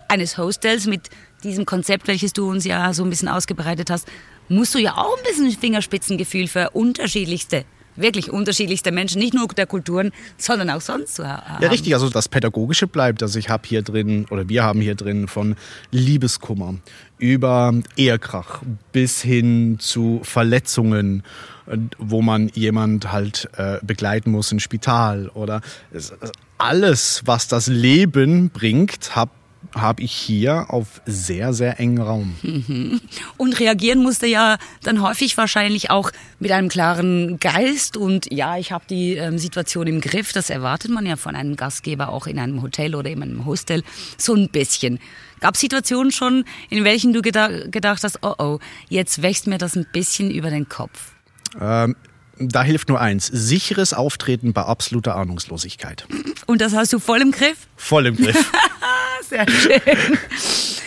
eines 0.07 0.37
Hostels 0.37 0.85
mit 0.85 1.09
diesem 1.43 1.65
Konzept, 1.65 2.07
welches 2.07 2.33
du 2.33 2.49
uns 2.49 2.65
ja 2.65 2.93
so 2.93 3.03
ein 3.03 3.09
bisschen 3.09 3.27
ausgebreitet 3.27 3.89
hast, 3.89 4.07
musst 4.49 4.75
du 4.75 4.79
ja 4.79 4.97
auch 4.97 5.17
ein 5.17 5.23
bisschen 5.23 5.51
Fingerspitzengefühl 5.51 6.47
für 6.47 6.71
unterschiedlichste 6.71 7.65
wirklich 7.95 8.31
unterschiedlichste 8.31 8.91
Menschen, 8.91 9.19
nicht 9.19 9.33
nur 9.33 9.47
der 9.47 9.67
Kulturen, 9.67 10.11
sondern 10.37 10.69
auch 10.69 10.81
sonst 10.81 11.15
zu 11.15 11.27
haben. 11.27 11.61
Ja, 11.61 11.69
richtig. 11.69 11.93
Also 11.93 12.09
das 12.09 12.27
Pädagogische 12.27 12.87
bleibt. 12.87 13.21
Also 13.21 13.39
ich 13.39 13.49
habe 13.49 13.67
hier 13.67 13.81
drin 13.81 14.25
oder 14.29 14.49
wir 14.49 14.63
haben 14.63 14.81
hier 14.81 14.95
drin 14.95 15.27
von 15.27 15.55
Liebeskummer 15.91 16.75
über 17.17 17.73
Ehekrach 17.95 18.61
bis 18.91 19.21
hin 19.21 19.77
zu 19.79 20.21
Verletzungen, 20.23 21.23
wo 21.97 22.21
man 22.21 22.49
jemand 22.49 23.11
halt 23.11 23.49
äh, 23.57 23.77
begleiten 23.81 24.31
muss 24.31 24.51
im 24.51 24.59
Spital 24.59 25.29
oder 25.29 25.61
alles, 26.63 27.21
was 27.25 27.47
das 27.47 27.67
Leben 27.67 28.49
bringt, 28.49 29.15
habe 29.15 29.31
habe 29.75 30.03
ich 30.03 30.11
hier 30.11 30.67
auf 30.69 31.01
sehr, 31.05 31.51
sehr 31.53 31.79
engen 31.79 31.99
Raum. 31.99 32.35
Mhm. 32.43 33.01
Und 33.37 33.59
reagieren 33.59 34.03
musste 34.03 34.27
ja 34.27 34.57
dann 34.83 35.01
häufig 35.01 35.35
wahrscheinlich 35.35 35.89
auch 35.89 36.11
mit 36.39 36.51
einem 36.51 36.69
klaren 36.69 37.39
Geist 37.39 37.97
und 37.97 38.31
ja, 38.31 38.57
ich 38.57 38.71
habe 38.71 38.83
die 38.87 39.15
ähm, 39.15 39.39
Situation 39.39 39.87
im 39.87 39.99
Griff. 39.99 40.31
Das 40.31 40.49
erwartet 40.51 40.91
man 40.91 41.05
ja 41.05 41.15
von 41.15 41.35
einem 41.35 41.55
Gastgeber 41.55 42.09
auch 42.09 42.27
in 42.27 42.37
einem 42.37 42.61
Hotel 42.61 42.93
oder 42.93 43.09
in 43.09 43.23
einem 43.23 43.45
Hostel 43.45 43.83
so 44.17 44.35
ein 44.35 44.49
bisschen. 44.49 44.99
Gab 45.39 45.55
es 45.55 45.61
Situationen 45.61 46.11
schon, 46.11 46.45
in 46.69 46.83
welchen 46.83 47.13
du 47.13 47.21
geda 47.21 47.67
gedacht 47.67 48.03
hast, 48.03 48.19
oh 48.21 48.35
oh, 48.37 48.59
jetzt 48.89 49.23
wächst 49.23 49.47
mir 49.47 49.57
das 49.57 49.75
ein 49.75 49.87
bisschen 49.91 50.29
über 50.29 50.49
den 50.51 50.69
Kopf? 50.69 51.13
Ähm, 51.59 51.95
da 52.39 52.63
hilft 52.63 52.89
nur 52.89 52.99
eins, 52.99 53.27
sicheres 53.27 53.93
Auftreten 53.93 54.53
bei 54.53 54.63
absoluter 54.63 55.15
Ahnungslosigkeit. 55.15 56.05
Und 56.47 56.61
das 56.61 56.73
hast 56.73 56.93
du 56.93 56.99
voll 56.99 57.21
im 57.21 57.31
Griff? 57.31 57.67
Voll 57.75 58.07
im 58.07 58.15
Griff. 58.15 58.51
Sehr 59.29 59.49
schön. 59.49 59.81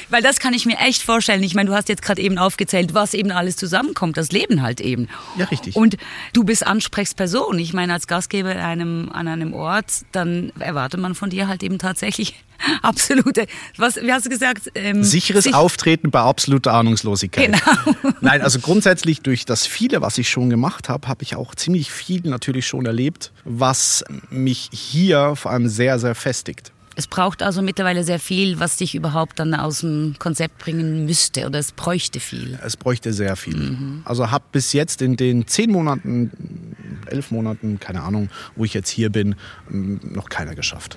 Weil 0.08 0.22
das 0.22 0.38
kann 0.38 0.54
ich 0.54 0.66
mir 0.66 0.78
echt 0.78 1.02
vorstellen. 1.02 1.42
Ich 1.42 1.54
meine, 1.54 1.68
du 1.68 1.76
hast 1.76 1.88
jetzt 1.88 2.02
gerade 2.02 2.22
eben 2.22 2.38
aufgezählt, 2.38 2.94
was 2.94 3.14
eben 3.14 3.30
alles 3.30 3.56
zusammenkommt, 3.56 4.16
das 4.16 4.30
Leben 4.30 4.62
halt 4.62 4.80
eben. 4.80 5.08
Ja, 5.36 5.46
richtig. 5.46 5.76
Und 5.76 5.96
du 6.32 6.44
bist 6.44 6.66
Ansprechperson. 6.66 7.58
Ich 7.58 7.72
meine, 7.72 7.92
als 7.92 8.06
Gastgeber 8.06 8.50
an 8.50 8.58
einem, 8.58 9.10
an 9.12 9.28
einem 9.28 9.52
Ort, 9.52 9.86
dann 10.12 10.52
erwartet 10.58 11.00
man 11.00 11.14
von 11.14 11.30
dir 11.30 11.48
halt 11.48 11.62
eben 11.62 11.78
tatsächlich 11.78 12.34
absolute, 12.82 13.46
was, 13.76 13.96
wie 13.96 14.12
hast 14.12 14.26
du 14.26 14.30
gesagt? 14.30 14.70
Ähm, 14.74 15.02
Sicheres 15.02 15.44
sich 15.44 15.54
Auftreten 15.54 16.10
bei 16.10 16.20
absoluter 16.20 16.72
Ahnungslosigkeit. 16.72 17.46
Genau. 17.46 18.14
Nein, 18.20 18.42
also 18.42 18.60
grundsätzlich 18.60 19.22
durch 19.22 19.44
das 19.44 19.66
viele, 19.66 20.00
was 20.00 20.18
ich 20.18 20.30
schon 20.30 20.50
gemacht 20.50 20.88
habe, 20.88 21.08
habe 21.08 21.22
ich 21.22 21.36
auch 21.36 21.54
ziemlich 21.54 21.90
viel 21.90 22.22
natürlich 22.24 22.66
schon 22.66 22.86
erlebt, 22.86 23.32
was 23.44 24.04
mich 24.30 24.70
hier 24.72 25.36
vor 25.36 25.50
allem 25.50 25.68
sehr, 25.68 25.98
sehr 25.98 26.14
festigt. 26.14 26.72
Es 26.98 27.06
braucht 27.06 27.42
also 27.42 27.60
mittlerweile 27.60 28.04
sehr 28.04 28.18
viel, 28.18 28.58
was 28.58 28.78
dich 28.78 28.94
überhaupt 28.94 29.38
dann 29.38 29.54
aus 29.54 29.80
dem 29.80 30.16
Konzept 30.18 30.58
bringen 30.58 31.04
müsste 31.04 31.46
oder 31.46 31.58
es 31.58 31.72
bräuchte 31.72 32.20
viel. 32.20 32.58
Es 32.64 32.78
bräuchte 32.78 33.12
sehr 33.12 33.36
viel. 33.36 33.56
Mhm. 33.56 34.02
Also 34.06 34.30
habe 34.30 34.44
bis 34.50 34.72
jetzt 34.72 35.02
in 35.02 35.16
den 35.16 35.46
zehn 35.46 35.70
Monaten, 35.70 36.74
elf 37.04 37.30
Monaten, 37.30 37.78
keine 37.78 38.02
Ahnung, 38.02 38.30
wo 38.56 38.64
ich 38.64 38.72
jetzt 38.72 38.88
hier 38.88 39.10
bin, 39.10 39.34
noch 39.68 40.30
keiner 40.30 40.54
geschafft. 40.54 40.96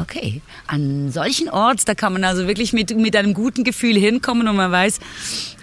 Okay. 0.00 0.42
An 0.68 1.10
solchen 1.10 1.48
Ort, 1.48 1.88
da 1.88 1.94
kann 1.94 2.12
man 2.12 2.22
also 2.22 2.46
wirklich 2.46 2.72
mit, 2.72 2.96
mit 2.96 3.16
einem 3.16 3.34
guten 3.34 3.64
Gefühl 3.64 3.96
hinkommen 3.96 4.46
und 4.46 4.56
man 4.56 4.70
weiß, 4.70 5.00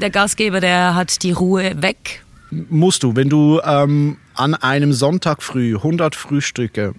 der 0.01 0.09
Gastgeber, 0.09 0.59
der 0.59 0.95
hat 0.95 1.23
die 1.23 1.31
Ruhe 1.31 1.81
weg. 1.81 2.23
Musst 2.49 3.03
du, 3.03 3.15
wenn 3.15 3.29
du 3.29 3.61
ähm, 3.63 4.17
an 4.33 4.55
einem 4.55 4.91
Sonntag 4.91 5.41
früh 5.41 5.75
100 5.75 6.15
Frühstücke 6.15 6.93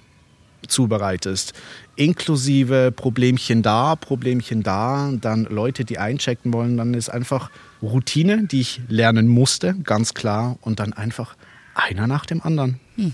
zubereitest, 0.67 1.53
inklusive 1.97 2.93
Problemchen 2.93 3.63
da, 3.63 3.97
Problemchen 3.97 4.63
da, 4.63 5.13
dann 5.21 5.45
Leute, 5.45 5.85
die 5.85 5.99
einchecken 5.99 6.53
wollen, 6.53 6.77
dann 6.77 6.95
ist 6.95 7.09
einfach 7.09 7.51
Routine, 7.83 8.47
die 8.47 8.61
ich 8.61 8.81
lernen 8.89 9.29
musste, 9.29 9.75
ganz 9.85 10.15
klar, 10.15 10.57
und 10.61 10.81
dann 10.81 10.93
einfach 10.93 11.37
einer 11.75 12.07
nach 12.07 12.27
dem 12.27 12.43
anderen. 12.43 12.81
Hm. 12.97 13.13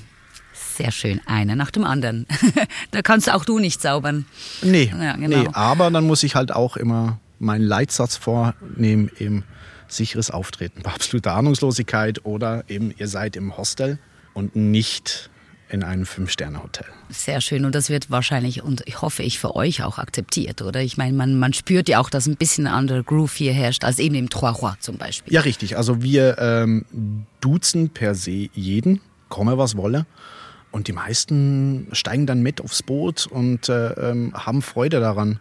Sehr 0.77 0.93
schön, 0.93 1.21
einer 1.27 1.57
nach 1.57 1.71
dem 1.71 1.85
anderen. 1.85 2.27
da 2.91 3.03
kannst 3.03 3.31
auch 3.31 3.45
du 3.45 3.59
nicht 3.59 3.83
zaubern. 3.83 4.25
Nee, 4.63 4.93
ja, 4.99 5.17
genau. 5.17 5.43
nee, 5.43 5.49
aber 5.53 5.91
dann 5.91 6.07
muss 6.07 6.23
ich 6.23 6.35
halt 6.35 6.53
auch 6.53 6.77
immer 6.77 7.19
meinen 7.39 7.65
Leitsatz 7.65 8.17
vornehmen, 8.17 9.11
eben 9.19 9.45
sicheres 9.89 10.31
Auftreten 10.31 10.83
bei 10.83 10.93
absoluter 10.93 11.35
Ahnungslosigkeit 11.35 12.25
oder 12.25 12.65
eben 12.69 12.95
ihr 12.97 13.09
seid 13.09 13.37
im 13.37 13.57
Hostel 13.57 13.99
und 14.35 14.57
nicht 14.57 15.31
in 15.71 15.83
einem 15.83 16.07
Fünf-Sterne-Hotel. 16.07 16.87
Sehr 17.09 17.41
schön 17.41 17.65
und 17.65 17.75
das 17.75 17.91
wird 17.91 18.11
wahrscheinlich 18.11 18.63
und 18.63 18.83
ich 18.87 19.03
hoffe 19.03 19.23
ich 19.23 19.39
für 19.39 19.57
euch 19.57 19.83
auch 19.83 19.99
akzeptiert, 19.99 20.63
oder? 20.63 20.81
Ich 20.81 20.97
meine, 20.97 21.17
man, 21.17 21.39
man 21.39 21.53
spürt 21.53 21.89
ja 21.89 22.01
auch, 22.01 22.11
dass 22.11 22.27
ein 22.27 22.37
bisschen 22.37 22.67
anderer 22.67 23.03
Groove 23.03 23.33
hier 23.33 23.53
herrscht, 23.53 23.85
als 23.85 23.99
eben 23.99 24.15
im 24.15 24.31
Trois 24.31 24.51
Rois 24.51 24.75
zum 24.81 24.97
Beispiel. 24.97 25.33
Ja, 25.33 25.41
richtig. 25.43 25.77
Also 25.77 26.03
wir 26.03 26.39
ähm, 26.39 26.85
duzen 27.41 27.91
per 27.91 28.15
se 28.15 28.49
jeden, 28.53 29.01
komme 29.29 29.59
was 29.59 29.77
wolle. 29.77 30.07
Und 30.73 30.87
die 30.87 30.93
meisten 30.93 31.89
steigen 31.93 32.27
dann 32.27 32.43
mit 32.43 32.61
aufs 32.61 32.83
Boot 32.83 33.27
und 33.27 33.69
äh, 33.69 34.11
ähm, 34.11 34.33
haben 34.35 34.63
Freude 34.63 35.01
daran. 35.01 35.41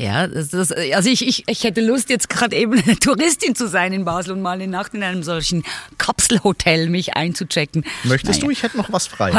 Ja, 0.00 0.26
das, 0.26 0.48
das, 0.48 0.72
also 0.72 1.10
ich, 1.10 1.28
ich, 1.28 1.44
ich 1.46 1.62
hätte 1.62 1.82
Lust, 1.82 2.08
jetzt 2.08 2.30
gerade 2.30 2.56
eben 2.56 2.72
eine 2.72 2.96
Touristin 2.98 3.54
zu 3.54 3.68
sein 3.68 3.92
in 3.92 4.06
Basel 4.06 4.32
und 4.32 4.40
mal 4.40 4.52
eine 4.52 4.66
Nacht 4.66 4.94
in 4.94 5.02
einem 5.02 5.22
solchen 5.22 5.62
Kapselhotel 5.98 6.88
mich 6.88 7.16
einzuchecken. 7.16 7.84
Möchtest 8.04 8.40
naja. 8.40 8.46
du? 8.46 8.50
Ich 8.50 8.62
hätte 8.62 8.78
noch 8.78 8.90
was 8.90 9.06
frei. 9.06 9.32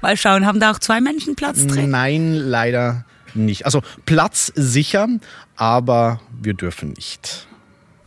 mal 0.00 0.16
schauen, 0.16 0.46
haben 0.46 0.58
da 0.58 0.70
auch 0.70 0.78
zwei 0.78 1.02
Menschen 1.02 1.36
Platz 1.36 1.66
drin? 1.66 1.90
Nein, 1.90 2.32
leider 2.32 3.04
nicht. 3.34 3.66
Also 3.66 3.82
Platz 4.06 4.50
sicher, 4.54 5.06
aber 5.56 6.18
wir 6.40 6.54
dürfen 6.54 6.94
nicht. 6.94 7.46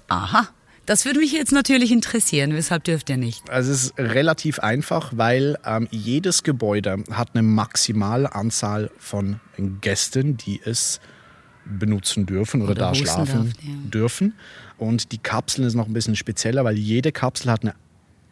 Aha. 0.08 0.47
Das 0.88 1.04
würde 1.04 1.19
mich 1.19 1.34
jetzt 1.34 1.52
natürlich 1.52 1.91
interessieren. 1.91 2.54
Weshalb 2.54 2.86
dürft 2.86 3.10
ihr 3.10 3.17
nicht? 3.17 3.50
Also 3.50 3.73
es 3.73 3.84
ist 3.84 4.00
relativ 4.00 4.60
einfach, 4.60 5.12
weil 5.15 5.58
ähm, 5.65 5.89
jedes 5.91 6.43
Gebäude 6.43 7.04
hat 7.12 7.32
eine 7.34 7.43
Maximalanzahl 7.43 8.89
von 8.97 9.41
Gästen, 9.82 10.38
die 10.38 10.62
es 10.63 11.02
benutzen 11.65 12.26
dürfen 12.26 12.62
oder, 12.62 12.71
oder 12.71 12.80
da 12.80 12.95
schlafen 12.95 13.54
darf, 13.54 13.63
ja. 13.63 13.89
dürfen. 13.89 14.34
Und 14.78 15.12
die 15.12 15.17
Kapseln 15.17 15.67
ist 15.67 15.73
noch 15.73 15.88
ein 15.88 15.93
bisschen 15.93 16.15
spezieller, 16.15 16.63
weil 16.63 16.78
jede 16.78 17.12
Kapsel 17.12 17.52
hat 17.52 17.63
eine 17.63 17.76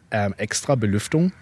äh, 0.08 0.30
extra 0.38 0.76
Belüftung. 0.76 1.32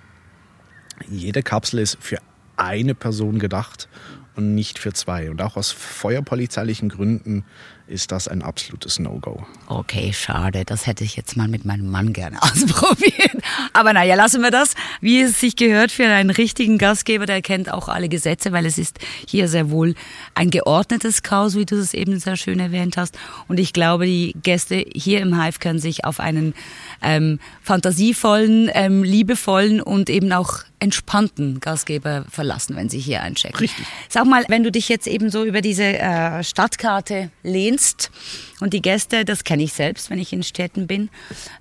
Jede 1.08 1.44
Kapsel 1.44 1.78
ist 1.78 1.96
für 2.00 2.18
eine 2.56 2.96
Person 2.96 3.38
gedacht 3.38 3.88
und 4.36 4.54
nicht 4.54 4.78
für 4.78 4.92
zwei. 4.92 5.30
Und 5.30 5.40
auch 5.42 5.56
aus 5.56 5.70
feuerpolizeilichen 5.70 6.88
Gründen 6.88 7.44
ist 7.86 8.12
das 8.12 8.28
ein 8.28 8.42
absolutes 8.42 8.98
No-Go. 8.98 9.44
Okay, 9.66 10.12
schade. 10.12 10.64
Das 10.64 10.86
hätte 10.86 11.04
ich 11.04 11.16
jetzt 11.16 11.36
mal 11.36 11.48
mit 11.48 11.64
meinem 11.64 11.90
Mann 11.90 12.12
gerne 12.12 12.38
ausprobiert. 12.42 13.33
Aber 13.72 13.92
naja, 13.92 14.14
lassen 14.14 14.42
wir 14.42 14.50
das. 14.50 14.74
Wie 15.00 15.20
es 15.20 15.40
sich 15.40 15.56
gehört 15.56 15.92
für 15.92 16.06
einen 16.06 16.30
richtigen 16.30 16.78
Gastgeber, 16.78 17.26
der 17.26 17.42
kennt 17.42 17.72
auch 17.72 17.88
alle 17.88 18.08
Gesetze, 18.08 18.52
weil 18.52 18.66
es 18.66 18.78
ist 18.78 18.98
hier 19.26 19.48
sehr 19.48 19.70
wohl 19.70 19.94
ein 20.34 20.50
geordnetes 20.50 21.22
Chaos, 21.22 21.56
wie 21.56 21.66
du 21.66 21.76
es 21.76 21.94
eben 21.94 22.18
sehr 22.18 22.36
schön 22.36 22.60
erwähnt 22.60 22.96
hast. 22.96 23.18
Und 23.48 23.58
ich 23.58 23.72
glaube, 23.72 24.06
die 24.06 24.34
Gäste 24.42 24.84
hier 24.94 25.20
im 25.20 25.40
Hive 25.40 25.58
können 25.58 25.78
sich 25.78 26.04
auf 26.04 26.20
einen 26.20 26.54
ähm, 27.02 27.38
fantasievollen, 27.62 28.70
ähm, 28.72 29.02
liebevollen 29.02 29.80
und 29.80 30.10
eben 30.10 30.32
auch 30.32 30.64
entspannten 30.84 31.60
Gastgeber 31.60 32.26
verlassen, 32.30 32.76
wenn 32.76 32.90
sie 32.90 32.98
hier 32.98 33.22
einchecken. 33.22 33.58
Richtig. 33.58 33.86
Sag 34.10 34.26
mal, 34.26 34.44
wenn 34.48 34.64
du 34.64 34.70
dich 34.70 34.90
jetzt 34.90 35.06
eben 35.06 35.30
so 35.30 35.42
über 35.44 35.62
diese 35.62 35.84
äh, 35.84 36.44
Stadtkarte 36.44 37.30
lehnst 37.42 38.10
und 38.60 38.74
die 38.74 38.82
Gäste, 38.82 39.24
das 39.24 39.44
kenne 39.44 39.62
ich 39.62 39.72
selbst, 39.72 40.10
wenn 40.10 40.18
ich 40.18 40.32
in 40.34 40.42
Städten 40.42 40.86
bin, 40.86 41.08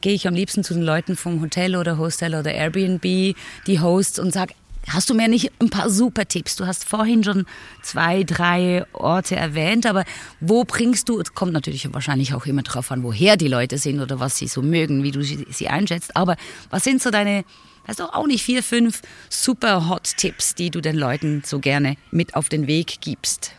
gehe 0.02 0.14
ich 0.14 0.28
am 0.28 0.34
liebsten 0.34 0.64
zu 0.66 0.74
den 0.74 0.84
Leuten 0.84 1.16
vom 1.16 1.42
Hotel 1.42 1.76
oder 1.84 1.98
Hostel 1.98 2.34
oder 2.36 2.54
Airbnb, 2.54 3.36
die 3.68 3.80
Hosts 3.80 4.20
und 4.20 4.34
sage, 4.34 4.54
Hast 4.90 5.10
du 5.10 5.14
mir 5.14 5.30
nicht 5.30 5.52
ein 5.62 5.70
paar 5.70 5.90
super 5.90 6.28
Tipps? 6.28 6.58
Du 6.58 6.66
hast 6.66 6.84
vorhin 6.84 7.24
schon 7.24 7.46
zwei, 7.82 8.24
drei 8.24 8.86
Orte 8.92 9.36
erwähnt, 9.36 9.86
aber 9.86 10.04
wo 10.42 10.66
bringst 10.66 11.08
du, 11.08 11.22
es 11.22 11.34
kommt 11.34 11.54
natürlich 11.54 11.92
wahrscheinlich 11.94 12.34
auch 12.34 12.46
immer 12.46 12.64
drauf 12.64 12.92
an, 12.92 13.02
woher 13.04 13.38
die 13.38 13.48
Leute 13.48 13.78
sind 13.78 14.02
oder 14.02 14.20
was 14.20 14.38
sie 14.38 14.48
so 14.48 14.62
mögen, 14.62 15.04
wie 15.04 15.12
du 15.12 15.24
sie 15.24 15.70
einschätzt, 15.70 16.18
aber 16.18 16.36
was 16.70 16.84
sind 16.84 17.02
so 17.02 17.12
deine, 17.12 17.46
weißt 17.88 18.00
du, 18.02 18.14
auch 18.14 18.28
nicht 18.28 18.44
vier, 18.44 18.62
fünf 18.62 19.02
super 19.30 19.88
Hot-Tipps, 19.88 20.54
die 20.56 20.70
du 20.70 20.82
den 20.82 20.98
Leuten 20.98 21.44
so 21.46 21.60
gerne 21.60 21.96
mit 22.12 22.36
auf 22.36 22.50
den 22.50 22.68
Weg 22.68 23.00
gibst? 23.00 23.54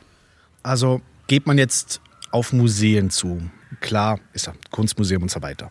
Also 0.63 1.01
geht 1.27 1.47
man 1.47 1.57
jetzt 1.57 2.03
auf 2.33 2.53
Museen 2.53 3.09
zu, 3.09 3.41
klar 3.81 4.21
ist 4.35 4.47
ja 4.47 4.53
Kunstmuseum 4.71 5.23
und 5.23 5.31
so 5.31 5.41
weiter, 5.41 5.71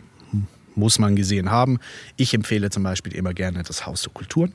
muss 0.75 0.99
man 0.99 1.15
gesehen 1.15 1.51
haben. 1.51 1.79
Ich 2.17 2.33
empfehle 2.33 2.69
zum 2.69 2.83
Beispiel 2.83 3.13
immer 3.13 3.33
gerne 3.33 3.63
das 3.63 3.85
Haus 3.85 4.03
der 4.03 4.13
Kulturen 4.13 4.53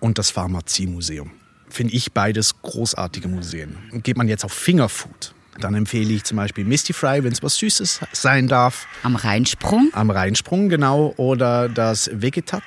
und 0.00 0.18
das 0.18 0.30
Pharmaziemuseum. 0.30 1.30
Finde 1.68 1.94
ich 1.94 2.12
beides 2.12 2.60
großartige 2.62 3.28
Museen. 3.28 3.76
Geht 4.02 4.16
man 4.16 4.28
jetzt 4.28 4.44
auf 4.44 4.52
Fingerfood, 4.52 5.34
dann 5.60 5.74
empfehle 5.74 6.12
ich 6.12 6.24
zum 6.24 6.36
Beispiel 6.36 6.64
Misty 6.64 6.92
Fry, 6.92 7.22
wenn 7.22 7.32
es 7.32 7.42
was 7.42 7.56
Süßes 7.56 8.00
sein 8.12 8.48
darf. 8.48 8.86
Am 9.02 9.16
Rheinsprung? 9.16 9.90
Am 9.92 10.10
Rheinsprung, 10.10 10.68
genau. 10.68 11.14
Oder 11.16 11.68
das 11.68 12.10
Vegetat 12.12 12.62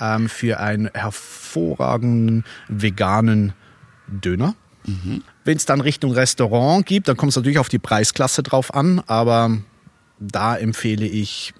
ähm, 0.00 0.28
für 0.28 0.60
einen 0.60 0.90
hervorragenden 0.92 2.44
veganen 2.68 3.54
Döner. 4.06 4.54
Mhm. 4.84 5.22
Wenn 5.44 5.56
es 5.56 5.66
dann 5.66 5.80
Richtung 5.80 6.12
Restaurant 6.12 6.86
gibt, 6.86 7.08
dann 7.08 7.16
kommt 7.16 7.30
es 7.30 7.36
natürlich 7.36 7.58
auf 7.58 7.68
die 7.68 7.78
Preisklasse 7.78 8.42
drauf 8.42 8.72
an. 8.74 9.02
Aber 9.06 9.58
da 10.20 10.56
empfehle 10.56 11.06
ich 11.06 11.54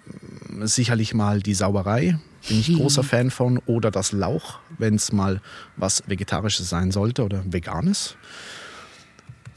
sicherlich 0.63 1.15
mal 1.15 1.41
die 1.41 1.55
Sauerei 1.55 2.19
bin 2.49 2.61
ich 2.61 2.75
großer 2.75 3.03
mhm. 3.03 3.07
Fan 3.07 3.31
von. 3.31 3.59
Oder 3.67 3.91
das 3.91 4.13
Lauch, 4.13 4.61
wenn 4.79 4.95
es 4.95 5.13
mal 5.13 5.41
was 5.77 6.03
Vegetarisches 6.07 6.69
sein 6.69 6.91
sollte 6.93 7.25
oder 7.25 7.43
Veganes. 7.47 8.17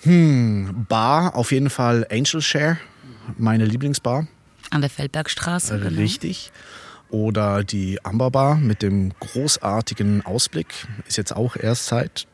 Hm, 0.01 0.85
Bar, 0.87 1.35
auf 1.35 1.51
jeden 1.51 1.69
Fall 1.69 2.07
Angel 2.09 2.41
Share, 2.41 2.77
meine 3.37 3.65
Lieblingsbar. 3.65 4.27
An 4.69 4.81
der 4.81 4.89
Feldbergstraße. 4.89 5.79
Genau. 5.79 5.99
Richtig. 5.99 6.51
Oder 7.09 7.63
die 7.63 8.03
Amber 8.05 8.31
Bar 8.31 8.55
mit 8.55 8.81
dem 8.81 9.11
großartigen 9.19 10.25
Ausblick. 10.25 10.67
Ist 11.07 11.17
jetzt 11.17 11.35
auch 11.35 11.55
erst 11.55 11.87
seit 11.87 12.27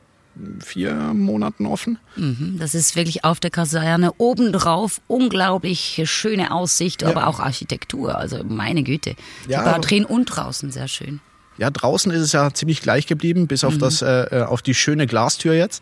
vier 0.59 0.93
Monaten 1.13 1.65
offen. 1.65 1.97
Mhm, 2.15 2.57
das 2.59 2.75
ist 2.75 2.95
wirklich 2.95 3.23
auf 3.23 3.39
der 3.39 3.51
Kaserne 3.51 4.11
obendrauf. 4.17 5.01
Unglaublich 5.07 6.01
schöne 6.05 6.51
Aussicht, 6.51 7.01
ja. 7.01 7.09
aber 7.09 7.27
auch 7.27 7.39
Architektur. 7.39 8.17
Also 8.17 8.43
meine 8.43 8.83
Güte. 8.83 9.15
Ja, 9.47 9.63
Bar 9.63 9.79
drin 9.79 10.05
und 10.05 10.25
draußen 10.25 10.71
sehr 10.71 10.87
schön. 10.87 11.21
Ja, 11.57 11.69
draußen 11.69 12.11
ist 12.11 12.21
es 12.21 12.31
ja 12.33 12.53
ziemlich 12.53 12.81
gleich 12.81 13.07
geblieben, 13.07 13.47
bis 13.47 13.63
auf, 13.63 13.75
mhm. 13.75 13.79
das, 13.79 14.01
äh, 14.01 14.39
äh, 14.39 14.43
auf 14.43 14.61
die 14.61 14.73
schöne 14.73 15.07
Glastür 15.07 15.53
jetzt. 15.53 15.81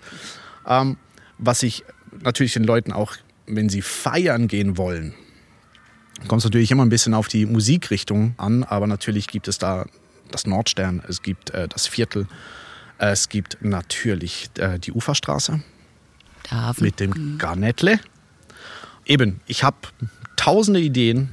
Ähm, 0.68 0.98
was 1.38 1.64
ich 1.64 1.84
natürlich 2.22 2.54
den 2.54 2.64
Leuten 2.64 2.92
auch, 2.92 3.14
wenn 3.48 3.70
sie 3.70 3.82
feiern 3.82 4.48
gehen 4.48 4.78
wollen, 4.78 5.14
kommt 6.28 6.42
es 6.42 6.46
natürlich 6.46 6.72
immer 6.72 6.86
ein 6.86 6.90
bisschen 6.90 7.14
auf 7.14 7.28
die 7.28 7.46
Musikrichtung 7.46 8.36
an, 8.38 8.64
aber 8.64 8.88
natürlich 8.88 9.28
gibt 9.28 9.48
es 9.48 9.58
da 9.58 9.86
das 10.32 10.46
Nordstern, 10.46 11.02
es 11.08 11.22
gibt 11.22 11.50
äh, 11.50 11.68
das 11.68 11.88
Viertel, 11.88 12.28
es 12.98 13.30
gibt 13.30 13.58
natürlich 13.62 14.50
äh, 14.58 14.80
die 14.80 14.92
Uferstraße 14.92 15.62
mit 16.78 17.00
dem 17.00 17.12
mhm. 17.12 17.38
Garnettle. 17.38 18.00
Eben, 19.06 19.42
ich 19.48 19.64
habe 19.64 19.78
tausende 20.36 20.80
Ideen, 20.80 21.30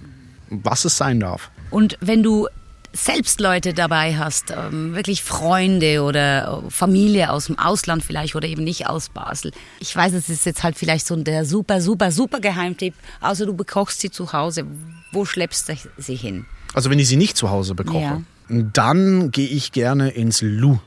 was 0.48 0.84
es 0.84 0.96
sein 0.96 1.20
darf. 1.20 1.50
Und 1.70 1.96
wenn 2.00 2.22
du 2.22 2.48
selbst 2.92 3.40
Leute 3.40 3.72
dabei 3.72 4.16
hast, 4.16 4.50
ähm, 4.50 4.94
wirklich 4.94 5.22
Freunde 5.22 6.02
oder 6.02 6.62
Familie 6.68 7.30
aus 7.30 7.46
dem 7.46 7.58
Ausland 7.58 8.02
vielleicht 8.02 8.34
oder 8.34 8.48
eben 8.48 8.64
nicht 8.64 8.88
aus 8.88 9.08
Basel. 9.10 9.52
Ich 9.78 9.94
weiß, 9.94 10.12
es 10.12 10.28
ist 10.28 10.44
jetzt 10.44 10.62
halt 10.62 10.76
vielleicht 10.76 11.06
so 11.06 11.14
der 11.16 11.44
super, 11.44 11.80
super, 11.80 12.10
super 12.10 12.40
Geheimtipp, 12.40 12.94
außer 13.20 13.46
du 13.46 13.54
bekochst 13.54 14.00
sie 14.00 14.10
zu 14.10 14.32
Hause. 14.32 14.64
Wo 15.12 15.24
schleppst 15.24 15.68
du 15.68 15.74
sie 15.98 16.16
hin? 16.16 16.46
Also 16.74 16.90
wenn 16.90 16.98
ich 16.98 17.08
sie 17.08 17.16
nicht 17.16 17.36
zu 17.36 17.50
Hause 17.50 17.74
bekoche, 17.74 18.00
ja. 18.00 18.22
dann 18.48 19.30
gehe 19.30 19.48
ich 19.48 19.72
gerne 19.72 20.10
ins 20.10 20.42
Lou. 20.42 20.80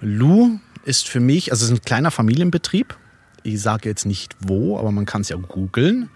Lou 0.00 0.58
ist 0.84 1.08
für 1.08 1.20
mich, 1.20 1.50
also 1.50 1.64
es 1.64 1.70
ist 1.70 1.78
ein 1.78 1.84
kleiner 1.84 2.10
Familienbetrieb. 2.10 2.96
Ich 3.42 3.60
sage 3.60 3.88
jetzt 3.88 4.06
nicht 4.06 4.36
wo, 4.40 4.78
aber 4.78 4.90
man 4.92 5.06
kann 5.06 5.20
es 5.20 5.28
ja 5.28 5.36
googeln. 5.36 6.08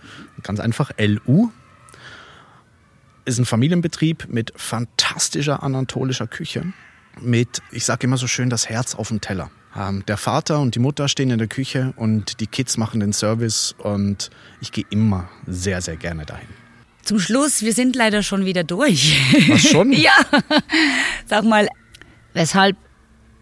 Ganz 0.43 0.61
einfach 0.61 0.91
LU. 0.99 1.51
Ist 3.25 3.39
ein 3.39 3.45
Familienbetrieb 3.45 4.29
mit 4.29 4.53
fantastischer 4.57 5.63
anatolischer 5.63 6.27
Küche. 6.27 6.73
mit, 7.21 7.61
ich 7.71 7.85
sage 7.85 8.07
immer 8.07 8.17
so 8.17 8.27
schön, 8.27 8.51
das 8.51 8.69
Herz 8.69 8.95
auf 8.95 9.09
dem 9.09 9.21
Teller. 9.21 9.51
Ähm, 9.77 10.05
der 10.07 10.17
Vater 10.17 10.61
und 10.61 10.75
die 10.75 10.79
Mutter 10.79 11.09
stehen 11.09 11.31
in 11.31 11.39
der 11.39 11.49
Küche 11.49 11.93
und 11.97 12.41
die 12.41 12.47
Kids 12.47 12.77
machen 12.77 13.01
den 13.01 13.13
Service 13.13 13.75
und 13.79 14.31
ich 14.61 14.73
gehe 14.73 14.85
immer 14.91 15.29
sehr, 15.47 15.81
sehr 15.81 15.97
gerne 15.97 16.25
dahin. 16.25 16.49
Zum 17.03 17.19
Schluss, 17.19 17.63
wir 17.63 17.73
sind 17.73 17.97
leider 17.97 18.23
schon 18.23 18.45
wieder 18.45 18.65
durch. 18.65 19.19
Was 19.49 19.63
schon? 19.63 19.93
ja. 19.93 20.13
Sag 21.27 21.45
mal, 21.45 21.69
weshalb 22.35 22.77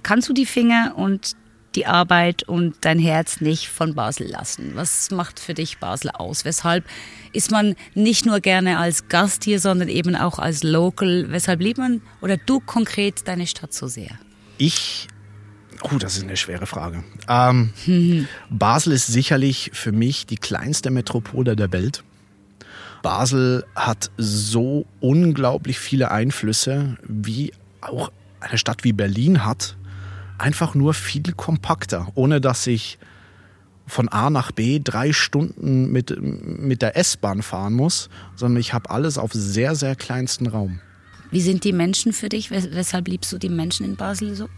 kannst 0.02 0.28
du 0.28 0.32
die 0.32 0.46
Finger 0.46 0.94
und 0.96 1.32
die 1.74 1.86
Arbeit 1.86 2.42
und 2.44 2.76
dein 2.80 2.98
Herz 2.98 3.40
nicht 3.40 3.68
von 3.68 3.94
Basel 3.94 4.26
lassen? 4.28 4.72
Was 4.74 5.10
macht 5.10 5.38
für 5.38 5.54
dich 5.54 5.78
Basel 5.78 6.10
aus? 6.10 6.44
Weshalb 6.44 6.84
ist 7.32 7.50
man 7.50 7.76
nicht 7.94 8.26
nur 8.26 8.40
gerne 8.40 8.78
als 8.78 9.08
Gast 9.08 9.44
hier, 9.44 9.60
sondern 9.60 9.88
eben 9.88 10.16
auch 10.16 10.38
als 10.38 10.62
Local? 10.62 11.26
Weshalb 11.28 11.60
liebt 11.60 11.78
man 11.78 12.02
oder 12.20 12.36
du 12.36 12.60
konkret 12.60 13.28
deine 13.28 13.46
Stadt 13.46 13.74
so 13.74 13.86
sehr? 13.86 14.10
Ich 14.56 15.08
Oh, 15.82 15.96
das 15.96 16.16
ist 16.16 16.24
eine 16.24 16.36
schwere 16.36 16.66
Frage. 16.66 17.04
Ähm, 17.28 17.72
Basel 18.50 18.92
ist 18.92 19.06
sicherlich 19.06 19.70
für 19.74 19.92
mich 19.92 20.26
die 20.26 20.36
kleinste 20.36 20.90
Metropole 20.90 21.54
der 21.54 21.72
Welt. 21.72 22.02
Basel 23.02 23.64
hat 23.76 24.10
so 24.16 24.86
unglaublich 25.00 25.78
viele 25.78 26.10
Einflüsse, 26.10 26.96
wie 27.06 27.52
auch 27.80 28.10
eine 28.40 28.58
Stadt 28.58 28.82
wie 28.82 28.92
Berlin 28.92 29.44
hat. 29.44 29.76
Einfach 30.38 30.74
nur 30.74 30.94
viel 30.94 31.32
kompakter, 31.36 32.08
ohne 32.14 32.40
dass 32.40 32.66
ich 32.66 32.98
von 33.86 34.08
A 34.08 34.30
nach 34.30 34.52
B 34.52 34.80
drei 34.82 35.12
Stunden 35.12 35.90
mit, 35.90 36.14
mit 36.20 36.82
der 36.82 36.96
S-Bahn 36.96 37.42
fahren 37.42 37.72
muss, 37.72 38.08
sondern 38.36 38.60
ich 38.60 38.72
habe 38.74 38.90
alles 38.90 39.18
auf 39.18 39.32
sehr, 39.32 39.74
sehr 39.74 39.96
kleinsten 39.96 40.46
Raum. 40.46 40.80
Wie 41.30 41.40
sind 41.40 41.64
die 41.64 41.72
Menschen 41.72 42.12
für 42.12 42.28
dich? 42.28 42.50
Weshalb 42.50 43.08
liebst 43.08 43.32
du 43.32 43.38
die 43.38 43.48
Menschen 43.48 43.84
in 43.84 43.96
Basel 43.96 44.34
so? 44.34 44.48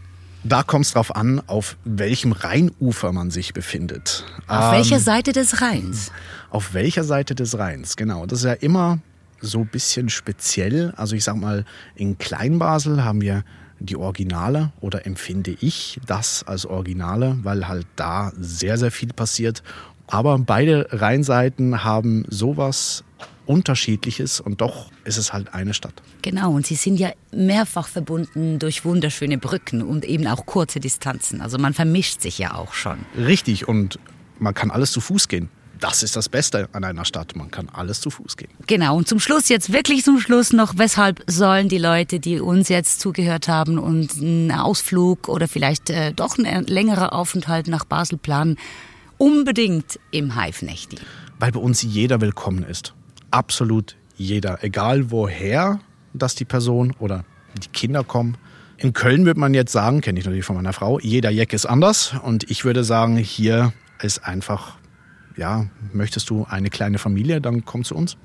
Da 0.42 0.62
kommt 0.62 0.86
es 0.86 0.92
darauf 0.92 1.14
an, 1.14 1.42
auf 1.48 1.76
welchem 1.84 2.32
Rheinufer 2.32 3.12
man 3.12 3.30
sich 3.30 3.52
befindet. 3.52 4.24
Auf 4.46 4.66
ähm, 4.66 4.78
welcher 4.78 4.98
Seite 4.98 5.32
des 5.32 5.60
Rheins? 5.60 6.12
Auf 6.48 6.72
welcher 6.72 7.04
Seite 7.04 7.34
des 7.34 7.58
Rheins, 7.58 7.96
genau. 7.96 8.24
Das 8.26 8.40
ist 8.40 8.44
ja 8.46 8.54
immer 8.54 9.00
so 9.40 9.60
ein 9.60 9.66
bisschen 9.66 10.08
speziell. 10.08 10.92
Also 10.96 11.14
ich 11.14 11.24
sag 11.24 11.36
mal, 11.36 11.64
in 11.94 12.16
Kleinbasel 12.18 13.04
haben 13.04 13.20
wir 13.20 13.44
die 13.80 13.96
Originale 13.96 14.72
oder 14.80 15.06
empfinde 15.06 15.56
ich 15.60 15.98
das 16.06 16.44
als 16.46 16.66
Originale, 16.66 17.38
weil 17.42 17.66
halt 17.66 17.86
da 17.96 18.32
sehr, 18.38 18.78
sehr 18.78 18.90
viel 18.90 19.12
passiert. 19.12 19.62
Aber 20.06 20.38
beide 20.38 20.86
Rheinseiten 20.90 21.84
haben 21.84 22.24
sowas 22.28 23.04
Unterschiedliches 23.46 24.40
und 24.40 24.60
doch 24.60 24.90
ist 25.04 25.16
es 25.16 25.32
halt 25.32 25.54
eine 25.54 25.74
Stadt. 25.74 25.94
Genau, 26.22 26.52
und 26.52 26.66
sie 26.66 26.76
sind 26.76 27.00
ja 27.00 27.10
mehrfach 27.32 27.88
verbunden 27.88 28.58
durch 28.58 28.84
wunderschöne 28.84 29.38
Brücken 29.38 29.82
und 29.82 30.04
eben 30.04 30.26
auch 30.28 30.46
kurze 30.46 30.78
Distanzen. 30.78 31.40
Also 31.40 31.58
man 31.58 31.74
vermischt 31.74 32.20
sich 32.20 32.38
ja 32.38 32.54
auch 32.54 32.74
schon. 32.74 32.98
Richtig, 33.16 33.66
und 33.66 33.98
man 34.38 34.54
kann 34.54 34.70
alles 34.70 34.92
zu 34.92 35.00
Fuß 35.00 35.26
gehen. 35.26 35.48
Das 35.80 36.02
ist 36.02 36.14
das 36.16 36.28
Beste 36.28 36.68
an 36.72 36.84
einer 36.84 37.04
Stadt. 37.04 37.34
Man 37.36 37.50
kann 37.50 37.68
alles 37.70 38.00
zu 38.00 38.10
Fuß 38.10 38.36
gehen. 38.36 38.50
Genau. 38.66 38.96
Und 38.96 39.08
zum 39.08 39.18
Schluss, 39.18 39.48
jetzt 39.48 39.72
wirklich 39.72 40.04
zum 40.04 40.20
Schluss 40.20 40.52
noch, 40.52 40.76
weshalb 40.76 41.22
sollen 41.26 41.68
die 41.68 41.78
Leute, 41.78 42.20
die 42.20 42.40
uns 42.40 42.68
jetzt 42.68 43.00
zugehört 43.00 43.48
haben 43.48 43.78
und 43.78 44.16
einen 44.18 44.52
Ausflug 44.52 45.28
oder 45.28 45.48
vielleicht 45.48 45.90
äh, 45.90 46.12
doch 46.12 46.38
ein 46.38 46.66
längerer 46.66 47.12
Aufenthalt 47.12 47.66
nach 47.66 47.84
Basel 47.84 48.18
planen, 48.18 48.58
unbedingt 49.16 49.98
im 50.10 50.38
Hive 50.38 50.64
nächtigen? 50.64 51.04
Weil 51.38 51.52
bei 51.52 51.60
uns 51.60 51.82
jeder 51.82 52.20
willkommen 52.20 52.62
ist 52.62 52.94
absolut 53.30 53.96
jeder, 54.16 54.62
egal 54.62 55.10
woher 55.10 55.80
dass 56.12 56.34
die 56.34 56.44
Person 56.44 56.94
oder 56.98 57.24
die 57.62 57.68
Kinder 57.68 58.04
kommen. 58.04 58.36
In 58.76 58.92
Köln 58.92 59.26
würde 59.26 59.40
man 59.40 59.54
jetzt 59.54 59.72
sagen, 59.72 60.00
kenne 60.00 60.18
ich 60.18 60.24
natürlich 60.24 60.44
von 60.44 60.56
meiner 60.56 60.72
Frau, 60.72 60.98
jeder 60.98 61.30
Jack 61.30 61.52
ist 61.52 61.66
anders 61.66 62.14
und 62.24 62.50
ich 62.50 62.64
würde 62.64 62.84
sagen, 62.84 63.16
hier 63.16 63.72
ist 64.00 64.24
einfach, 64.24 64.76
ja, 65.40 65.66
möchtest 65.92 66.30
du 66.30 66.46
eine 66.48 66.68
kleine 66.68 66.98
Familie, 66.98 67.40
dann 67.40 67.64
komm 67.64 67.82
zu 67.82 67.96
uns. 67.96 68.16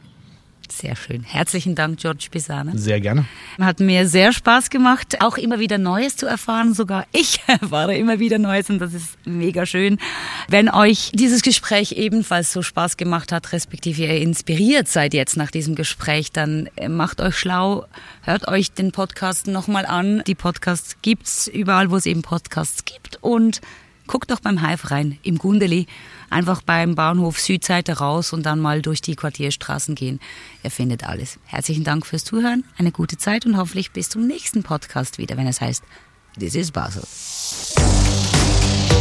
Sehr 0.69 0.95
schön. 0.95 1.23
Herzlichen 1.23 1.75
Dank, 1.75 1.99
George 1.99 2.27
Pisane. 2.31 2.75
Sehr 2.75 2.99
gerne. 2.99 3.25
Hat 3.59 3.79
mir 3.79 4.07
sehr 4.07 4.33
Spaß 4.33 4.71
gemacht, 4.71 5.21
auch 5.21 5.37
immer 5.37 5.59
wieder 5.59 5.77
Neues 5.77 6.17
zu 6.17 6.25
erfahren. 6.25 6.73
Sogar 6.73 7.05
ich 7.13 7.39
erfahre 7.47 7.95
immer 7.95 8.19
wieder 8.19 8.39
Neues 8.39 8.69
und 8.69 8.79
das 8.79 8.93
ist 8.93 9.15
mega 9.25 9.65
schön. 9.67 9.99
Wenn 10.49 10.67
euch 10.69 11.11
dieses 11.13 11.43
Gespräch 11.43 11.93
ebenfalls 11.93 12.51
so 12.51 12.63
Spaß 12.63 12.97
gemacht 12.97 13.31
hat, 13.31 13.53
respektive 13.53 14.01
ihr 14.01 14.17
inspiriert 14.19 14.87
seid 14.87 15.13
jetzt 15.13 15.37
nach 15.37 15.51
diesem 15.51 15.75
Gespräch, 15.75 16.31
dann 16.31 16.67
macht 16.89 17.21
euch 17.21 17.37
schlau, 17.37 17.85
hört 18.23 18.47
euch 18.47 18.71
den 18.71 18.91
Podcast 18.91 19.47
nochmal 19.47 19.85
an. 19.85 20.23
Die 20.25 20.35
Podcasts 20.35 20.97
gibt's 21.03 21.47
überall, 21.47 21.91
wo 21.91 21.95
es 21.95 22.07
eben 22.07 22.23
Podcasts 22.23 22.83
gibt 22.85 23.19
und 23.21 23.61
guckt 24.07 24.31
doch 24.31 24.39
beim 24.39 24.67
Hive 24.67 24.91
rein, 24.91 25.19
im 25.23 25.37
Gundeli 25.37 25.85
einfach 26.29 26.61
beim 26.61 26.95
Bahnhof 26.95 27.39
Südseite 27.39 27.99
raus 27.99 28.33
und 28.33 28.45
dann 28.45 28.59
mal 28.59 28.81
durch 28.81 29.01
die 29.01 29.15
Quartierstraßen 29.15 29.95
gehen. 29.95 30.19
Er 30.63 30.71
findet 30.71 31.03
alles. 31.03 31.39
Herzlichen 31.45 31.83
Dank 31.83 32.05
fürs 32.05 32.23
Zuhören, 32.23 32.63
eine 32.77 32.91
gute 32.91 33.17
Zeit 33.17 33.45
und 33.45 33.57
hoffentlich 33.57 33.91
bis 33.91 34.09
zum 34.09 34.27
nächsten 34.27 34.63
Podcast 34.63 35.17
wieder, 35.17 35.37
wenn 35.37 35.47
es 35.47 35.61
heißt 35.61 35.83
This 36.37 36.55
is 36.55 36.71
Basel. 36.71 37.03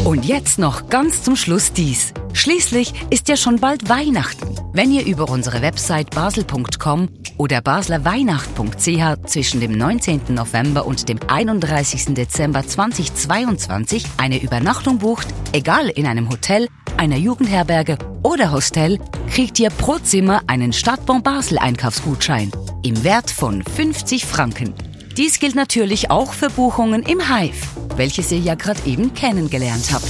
Und 0.05 0.27
jetzt 0.27 0.59
noch 0.59 0.91
ganz 0.91 1.23
zum 1.23 1.35
Schluss 1.35 1.73
dies. 1.73 2.13
Schließlich 2.35 2.93
ist 3.09 3.29
ja 3.29 3.37
schon 3.37 3.59
bald 3.59 3.89
Weihnachten. 3.89 4.55
Wenn 4.75 4.93
ihr 4.93 5.07
über 5.07 5.31
unsere 5.31 5.63
Website 5.63 6.11
basel.com 6.11 7.09
oder 7.39 7.63
baslerweihnacht.ch 7.63 9.27
zwischen 9.27 9.61
dem 9.61 9.73
19. 9.73 10.21
November 10.29 10.85
und 10.85 11.09
dem 11.09 11.19
31. 11.27 12.15
Dezember 12.15 12.67
2022 12.67 14.05
eine 14.19 14.43
Übernachtung 14.43 14.99
bucht, 14.99 15.29
egal 15.53 15.89
in 15.89 16.07
einem 16.07 16.29
Hotel, 16.29 16.69
einer 16.97 17.17
Jugendherberge 17.17 17.99
oder 18.23 18.53
Hostel, 18.53 18.99
kriegt 19.31 19.59
ihr 19.59 19.71
pro 19.71 19.99
Zimmer 19.99 20.43
einen 20.47 20.73
Stadtbon 20.73 21.23
Basel 21.23 21.59
Einkaufsgutschein 21.59 22.51
im 22.83 23.03
Wert 23.05 23.31
von 23.31 23.63
50 23.63 24.25
Franken. 24.25 24.75
Dies 25.17 25.39
gilt 25.39 25.55
natürlich 25.55 26.11
auch 26.11 26.33
für 26.33 26.51
Buchungen 26.51 27.03
im 27.03 27.21
Hive, 27.29 27.67
welches 27.97 28.33
ihr 28.33 28.39
ja 28.39 28.55
gerade 28.55 28.81
eben 28.85 29.15
kennengelernt 29.15 29.91
habt. 29.93 30.09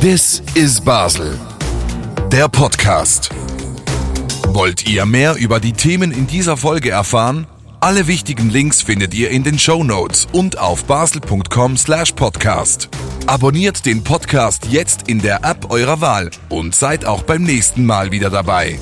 This 0.00 0.42
is 0.54 0.80
Basel. 0.80 1.38
Der 2.32 2.48
Podcast. 2.48 3.30
Wollt 4.48 4.88
ihr 4.88 5.06
mehr 5.06 5.36
über 5.36 5.60
die 5.60 5.72
Themen 5.72 6.12
in 6.12 6.26
dieser 6.26 6.56
Folge 6.56 6.90
erfahren? 6.90 7.46
Alle 7.86 8.08
wichtigen 8.08 8.50
Links 8.50 8.82
findet 8.82 9.14
ihr 9.14 9.30
in 9.30 9.44
den 9.44 9.60
Show 9.60 9.84
Notes 9.84 10.26
und 10.32 10.58
auf 10.58 10.86
basel.com 10.86 11.76
slash 11.76 12.10
podcast. 12.10 12.88
Abonniert 13.28 13.86
den 13.86 14.02
Podcast 14.02 14.66
jetzt 14.66 15.08
in 15.08 15.22
der 15.22 15.44
App 15.44 15.70
eurer 15.70 16.00
Wahl 16.00 16.32
und 16.48 16.74
seid 16.74 17.04
auch 17.04 17.22
beim 17.22 17.44
nächsten 17.44 17.86
Mal 17.86 18.10
wieder 18.10 18.28
dabei. 18.28 18.80